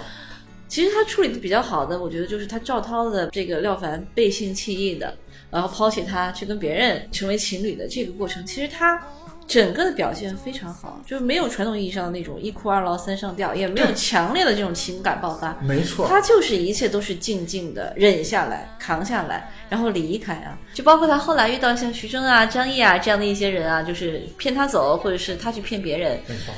[0.68, 5.16] 其实她处理的比较好的，我觉得就是她赵涛的这个廖凡背信弃义的，
[5.50, 9.02] 然后抛弃他去跟别人成为情侣的这个过程，其实他
[9.48, 15.56] 整个的表现非常好，就是没有传统意义上的那种一哭二闹三上吊，也没有强烈的这种情感爆发。
[15.62, 20.58] 没错，他就是一切都是静静的忍下来、扛下来，然后离开啊。
[20.74, 26.54] 就包括他后来遇到像徐峥啊、张译啊这样的一些人啊，就是骗他走，或者是他去骗别人，没错。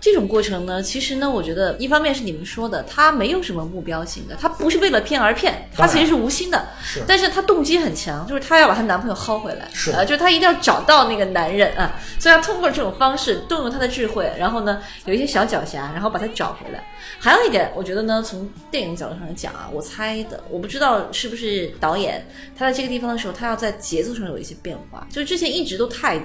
[0.00, 16.82] 这种过程呢，其实呢，我觉得一方面是你们说的，他没有什么目标性的，他不是为了骗而骗，他其实是无心的，是但是他动机很强，就是他要把她男朋友薅回来，是呃，就是他一定要找到那个男人啊，所以她通过这种方式动用他的智慧，然后呢，有一些小狡黠，然后把他找回来。
[17.18, 22.26] 还有一点，我觉得呢，从电影角度上来讲啊，我猜的，我不知道是不是导演
[22.56, 26.18] 他在这个地方的时候，他要在节奏上有一些变化，就是之前一直都太。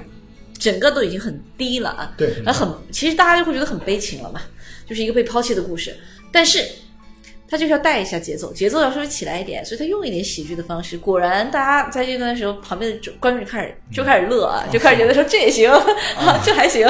[0.58, 4.42] 整个都已经很低了啊，对然后很，其实大家就会觉得很悲情了嘛，
[4.88, 5.96] 就是一个被抛弃的故事。
[6.32, 6.66] 但是
[7.48, 10.98] 他就是要带一下节奏，节奏要稍微起来一点，所以他用一点喜剧的方式。
[10.98, 15.82] 果然，大家在这段时候，旁边的观众就开始就开始乐啊，就开始觉得说这也行，啊、
[16.44, 16.82] 这还行，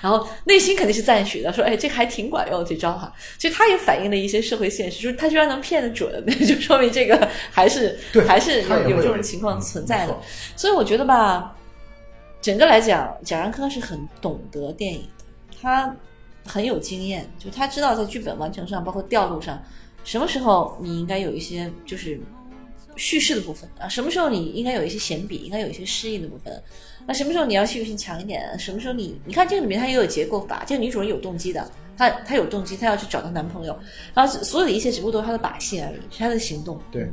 [0.00, 3.12] 然后内心肯定是赞许的，说哎，这个还挺管用这招哈。
[3.36, 10.16] 其实他也反映了一些社会现实，就是他居然能骗得准，那就说明这个还是还是有有这种情况存在的。
[10.54, 11.56] 所以我觉得吧，
[12.44, 15.24] 整个来讲，贾樟柯是很懂得电影的，
[15.62, 15.96] 他
[16.44, 19.58] 很有经验，就他知道在剧本完成上，包括调度上，
[20.04, 22.20] 什么时候你应该有一些就是
[22.96, 26.62] 叙事的部分啊，什么时候你应该有一些闲笔，应该有一些诗意的部分。
[27.06, 28.58] 那什么时候你要戏剧性强一点？
[28.58, 31.66] 什么时候你你看这个里面他也有结构法，这个女主人有动机的，
[31.96, 33.74] 她她有动机，她要去找她男朋友，
[34.12, 36.78] 然后所有的一切只不过都是她的把戏而已，是她的行动。
[36.92, 37.08] 对，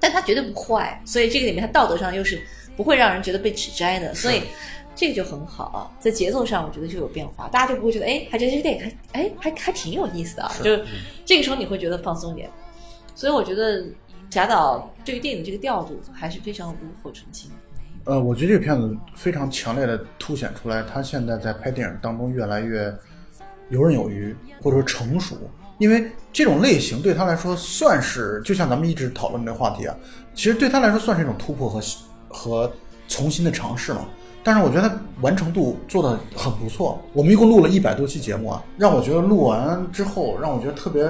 [0.00, 2.42] 但她绝对不坏，所以这个里面她道德上又是
[2.76, 4.42] 不会让人觉得被指摘的，所以
[4.94, 5.64] 这个就很好。
[5.66, 10.84] 啊，在节奏上我觉得就有变化，大家就不会觉得哎，还觉得这个电影还哎还还挺有意思的啊，就是
[11.24, 12.50] 这个时候你会觉得放松一点，
[13.14, 13.84] 所以我觉得
[14.28, 17.50] 贾导对于电影的这个调度还是非常炉火纯青。
[18.04, 22.94] 呃，我觉得这个片子非常强烈的凸显出来，他现在在拍电影当中越来越
[23.70, 25.36] 游刃有余，或者说成熟。
[25.78, 29.96] 因为这种类型对他来说算是，就像咱们一直讨论的话题啊，
[30.34, 31.80] 其实对他来说算是一种突破和
[32.34, 32.70] 和
[33.06, 34.06] 重新的尝试嘛。
[34.42, 37.00] 但是我觉得完成度做的很不错。
[37.14, 41.08] 我们一共录了一百多期节目啊，让我觉得录完之后，让我觉得特别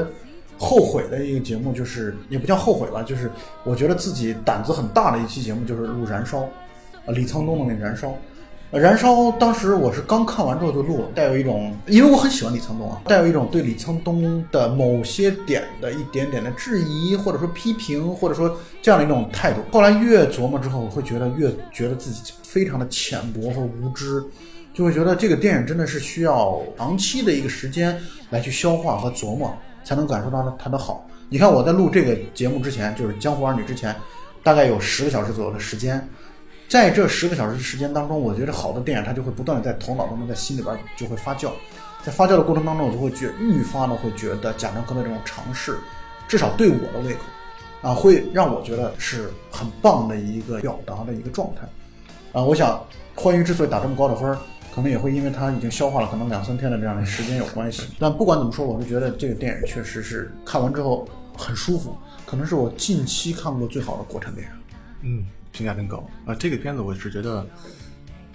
[0.57, 3.29] 后悔的一个节目，就是也不叫后悔吧，就是
[3.64, 6.39] 我觉得自己胆子很大的一期节目，就是录《燃烧》。
[6.43, 8.09] 啊，李沧东的那个《燃烧》，
[8.75, 19.61] 《燃烧》当时我是刚看完之后就录了，带有一种，因为我很喜欢李沧东啊，带有一种对李沧东的某些点的一点点的质疑，或者说批评，或者说这样的一种态度。
[19.70, 24.25] 后来越琢磨之后，我会觉得越觉得自己非常的浅薄和无知，
[24.75, 27.97] 就会觉得这个电影真的是需要长期的一个时间
[28.31, 31.07] 来去消化和琢磨，才能感受到它的好。
[31.29, 33.95] 你看我在录这个节目之前，就是《江湖儿女》之前，
[34.43, 36.05] 大概有十个小时左右的时间。
[36.75, 41.53] 在这十个小时的时间当中，我觉得好的电影它就会不断的在头脑当中、在心里边就会发酵，
[42.03, 45.79] 在发酵的过程当中，我就会觉愈发的会觉得贾樟柯的这种尝试，
[46.27, 47.20] 至少对我的胃口，
[47.89, 51.62] 啊，会让我觉得是很棒的一个表达的一个状态，
[52.33, 52.77] 啊，我想
[53.20, 54.37] 《欢愉》之所以打这么高的分儿，
[54.75, 57.85] 可能也会因为它已经消化了可能两三天的这样的时间有关系。
[58.01, 61.07] 但不管怎么说，我是觉得这个电影确实是看完之后
[61.39, 61.97] 很舒服，
[62.27, 64.53] 可能是我近期看过最好的国产电影。
[65.03, 65.25] 嗯。
[65.55, 66.35] 评价更高啊！
[66.35, 67.47] 这个片子我是觉得，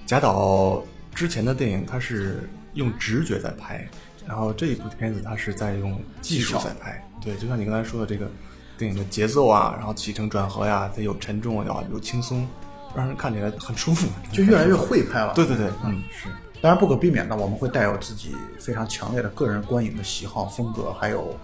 [0.06, 0.82] 贾导
[1.14, 3.86] 之前的电影他是用直觉在拍，
[4.26, 7.06] 然后这一部片子他是在用技术在拍。
[7.22, 8.32] 对，就像你刚才说的这个
[8.78, 12.48] 电影的节奏啊，然后起承转合呀，它有沉重呀，有轻松，
[12.96, 15.34] 让人看起来很舒服，就越来越会拍了。
[15.34, 16.30] 对对对，嗯，是。
[16.62, 21.38] 当然不可避免的，我们会带有自己非常强烈的个人观影的喜好风格，还有。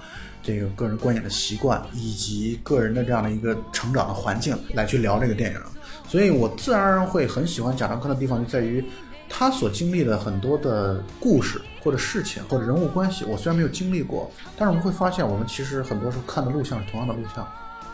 [0.45, 5.59] 这个个人观影的习惯，以及个人的这样的一个成长的环境来去聊这个电影，
[6.07, 8.85] 所以我自然而然会很喜欢贾樟柯的地方就在于，
[9.27, 17.47] 他所经历的很多的故事或者事情或者人物关系，我虽然没有经历过，但是我们会发现，我们其实很多时候看的录像是同样的录像。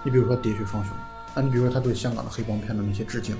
[0.03, 0.93] 你比如说《喋血双雄》，
[1.39, 3.37] 啊，你比如说他对香港的黑帮片的那些致敬，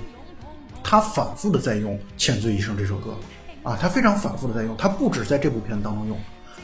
[0.82, 3.14] 他反复的在用《欠罪一生》这首歌，
[3.62, 6.16] 啊，他非常反复的在用，他不止在这部片当中用。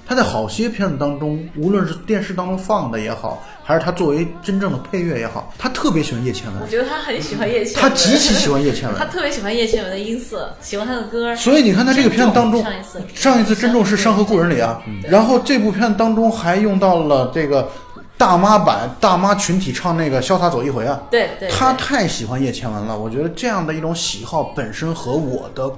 [0.09, 6.63] 他在好些片子当中，无论是电视当中放的也好，还是他作为真正的配乐也好，他特别喜欢叶倩文。
[6.63, 11.37] 我觉得他很喜欢叶倩文，他极其喜欢叶倩文，他特别喜欢叶倩文的音色，喜欢他的歌。
[11.37, 17.71] 所以你看他这个片子当中，上一次上一次珍重是《山河故人》里啊，然后这部片子当中还用到了这个
[18.17, 21.03] 大妈版大妈群体唱那个《潇洒走一回》啊。
[21.11, 25.71] 对对，他太喜欢叶倩文了，我觉得这样的一种喜好本身和我的。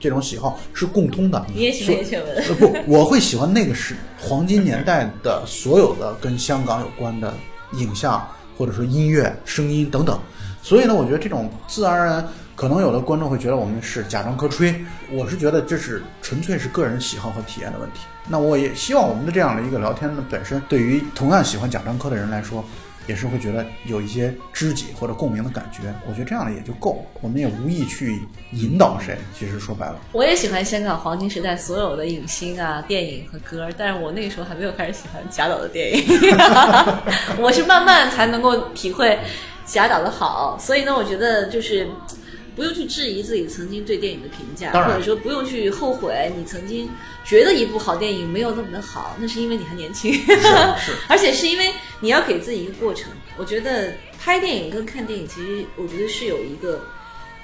[0.00, 1.46] 这种喜好是共通的。
[1.54, 2.36] 你也喜欢叶倩文？
[2.36, 7.32] 呃，不，我会喜欢那个是黄金年代的所有的跟香港有关的
[7.74, 8.26] 影像，
[8.56, 10.18] 或者说音乐、声音等等。
[10.62, 14.74] 所以呢，我觉得这种自然而然，可能有的观众会觉得我们是假装科吹，
[15.12, 18.00] 我是觉得这是纯粹是个人喜好和体验的问题。
[18.26, 22.64] 那我也希望我们的这样的一个聊天呢，本身对于同样喜欢贾樟柯的人来说。
[23.10, 27.18] 也是会觉得有一些知己或者共鸣的感觉，我觉得这样的也就够了。
[27.20, 28.20] 我们也无意去
[28.52, 36.04] 引导谁，其实说白了，我也喜欢香港黄金时代所有的影星啊、电影和歌，但是我那个时候还没有开始喜欢贾导的电影，
[37.42, 39.18] 我是慢慢才能够体会
[39.66, 40.56] 贾导的好。
[40.60, 41.88] 所以呢，我觉得就是
[42.54, 46.88] 不用去质疑自己曾经对电影的评价，或者说不用去后悔你曾经。
[47.24, 53.12] 觉得一部好电影没有那么的好，那是因为你还年轻，是， 而且是因为你要给自己一个过程。
[53.36, 56.80] 我觉得拍电影跟看电影，其实我觉得是有一个。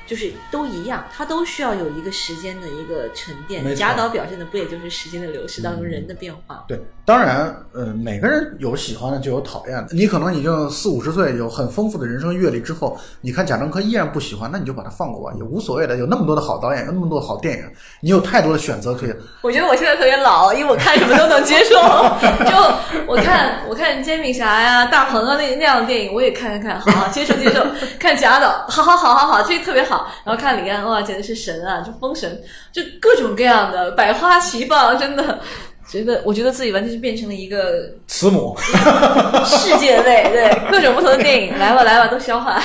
[0.06, 3.74] 就是都一样，它都需要有一个时间的一个沉淀。
[3.74, 6.64] 贾导表现的不也就是时间的流逝当中人的变化？
[6.68, 9.88] 对，当然，呃，每个人有喜欢的就有讨厌的。
[9.90, 15.96] 你可能已经四五十岁，有很丰富的人生阅历之后，你看贾樟柯依然不喜欢，那你就把它放过吧，也无所谓的。
[15.96, 17.64] 有那么多的好导演，有那么多好电影，
[18.00, 19.14] 你有太多的选择可以。
[19.42, 21.74] 我觉得我现在特别老，因为我看什么都能接受。
[22.44, 22.56] 就
[23.06, 27.66] 我看，我看煎饼侠呀、大鹏啊那那样的电影，我也看看看，好接受接受。
[27.98, 29.95] 看贾导，好好好好好，这个特别好。
[30.24, 31.80] 然后看李安，哇，简直是神啊！
[31.80, 32.42] 就封神，
[32.72, 35.38] 就各种各样的百花齐放，真的
[35.88, 38.56] 觉得我觉得自己完全是变成了一个慈母，
[39.44, 42.60] 世界类，对各种不同的电影，来吧来吧，都消化。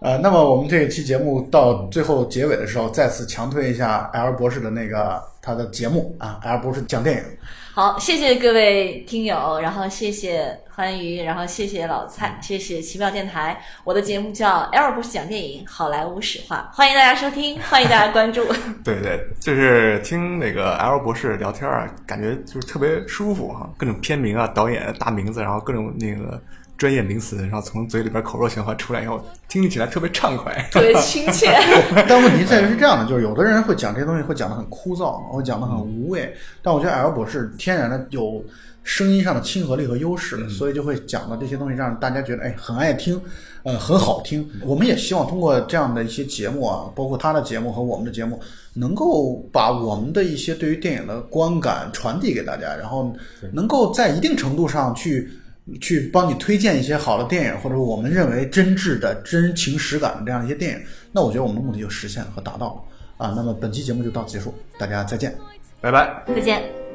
[0.00, 7.22] 呃，那么我们这一期节目到最后结尾的时候，再次强推一下 L 博士的那个他的节目啊，L 博士讲电影。
[7.76, 13.62] 好，谢谢各位听友，然后谢谢欢愉，然后谢谢老蔡，谢谢奇妙电台。
[13.84, 18.46] 我的节目叫 L 博士讲电影，好莱坞史话，欢迎大家收听，欢迎大家关注。
[18.82, 26.40] 对对，就是听那个 L 博士聊天啊，感觉就是特别舒服哈、各种片名啊、导演大名字，然后各种那个
[26.76, 29.18] 专业名词，然后从嘴里边口若悬河出来以后，
[29.48, 30.52] 听起来特别畅快。
[30.70, 31.46] 特别亲切。
[32.08, 36.34] 但问题在于是这样的，就是有的人会讲这些东西，会讲得很枯燥，会讲得很无味。
[36.62, 38.44] 但我觉得 L 博士天然的有
[38.82, 43.18] 声音上的亲和力和优势，所以就会讲的这些东西让大家觉得哎很爱听，
[43.62, 44.46] 呃很好听。
[44.60, 48.38] 我们也希望通过这样的一些节目啊，包括他的节目和我们的节目，
[48.74, 53.10] 能够把我们的一些对于电影的观感传递给大家，然后
[53.50, 55.30] 能够在一定程度上去。
[55.80, 63.32] 去帮你推荐一些好的电影，或者我们认为真挚的、真情实感的这样一些电影，那我觉得我们的目的就实现了和达到了啊。
[63.36, 65.36] 那么本期节目就到此结束，大家再见。
[65.80, 66.22] 拜拜。
[66.28, 66.85] 再见。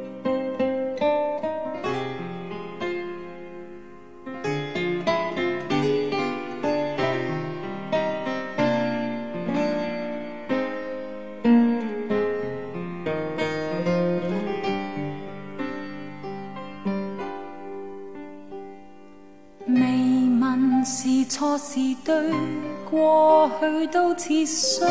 [23.62, 24.88] 去到似水，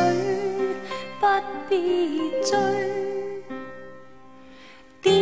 [1.19, 1.27] 不
[1.69, 2.57] 必追。
[5.03, 5.13] 点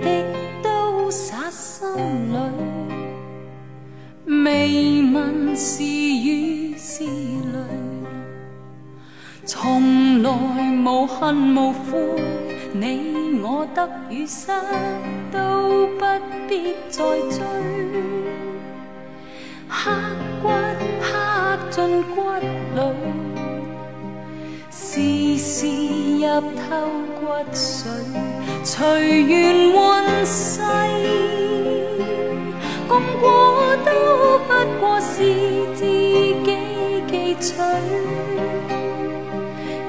[0.00, 0.24] 滴
[0.62, 1.84] 都洒心
[2.32, 2.36] 里，
[4.44, 7.58] 未问是雨是泪。
[9.44, 10.30] 从来
[10.84, 11.98] 无恨无悔，
[12.72, 14.52] 你我得与失
[15.32, 16.06] 都不
[16.48, 17.40] 必再追。
[19.68, 19.90] 刻
[20.40, 20.48] 骨
[21.72, 22.20] 进骨
[22.76, 22.92] 裏，
[24.70, 25.66] 時時
[26.18, 26.68] 入透
[27.18, 27.20] 骨
[27.50, 27.88] 髓，
[28.62, 28.76] 隨
[29.26, 30.60] 緣換世，
[32.86, 33.90] 功过都
[34.46, 35.24] 不过是
[35.74, 36.46] 自己
[37.10, 37.54] 记取。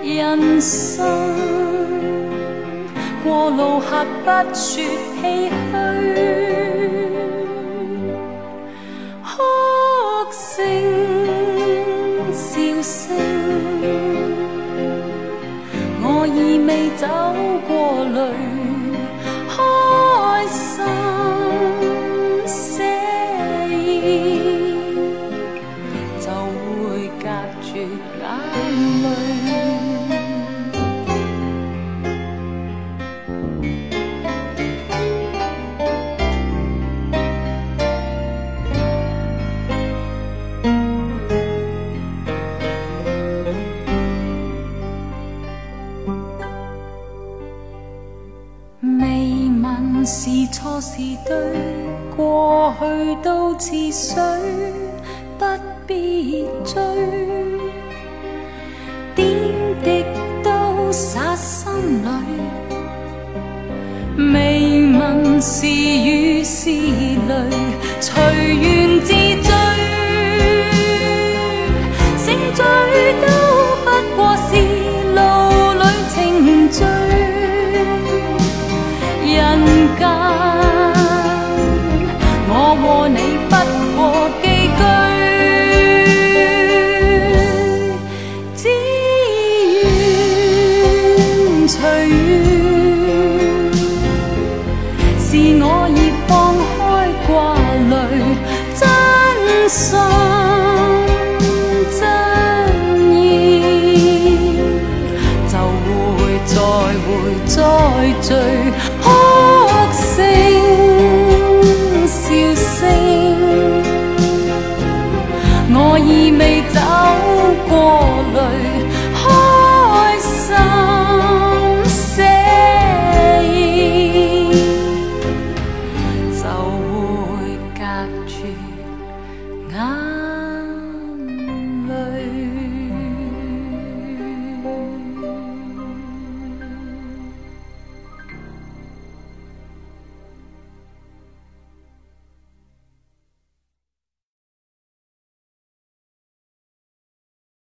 [0.06, 1.06] 人生
[3.26, 4.82] 过路客不说
[5.22, 5.52] 唏嘘。
[9.22, 9.42] 哭
[10.32, 10.64] 声、
[16.76, 17.08] 你走
[17.68, 18.53] 过泪。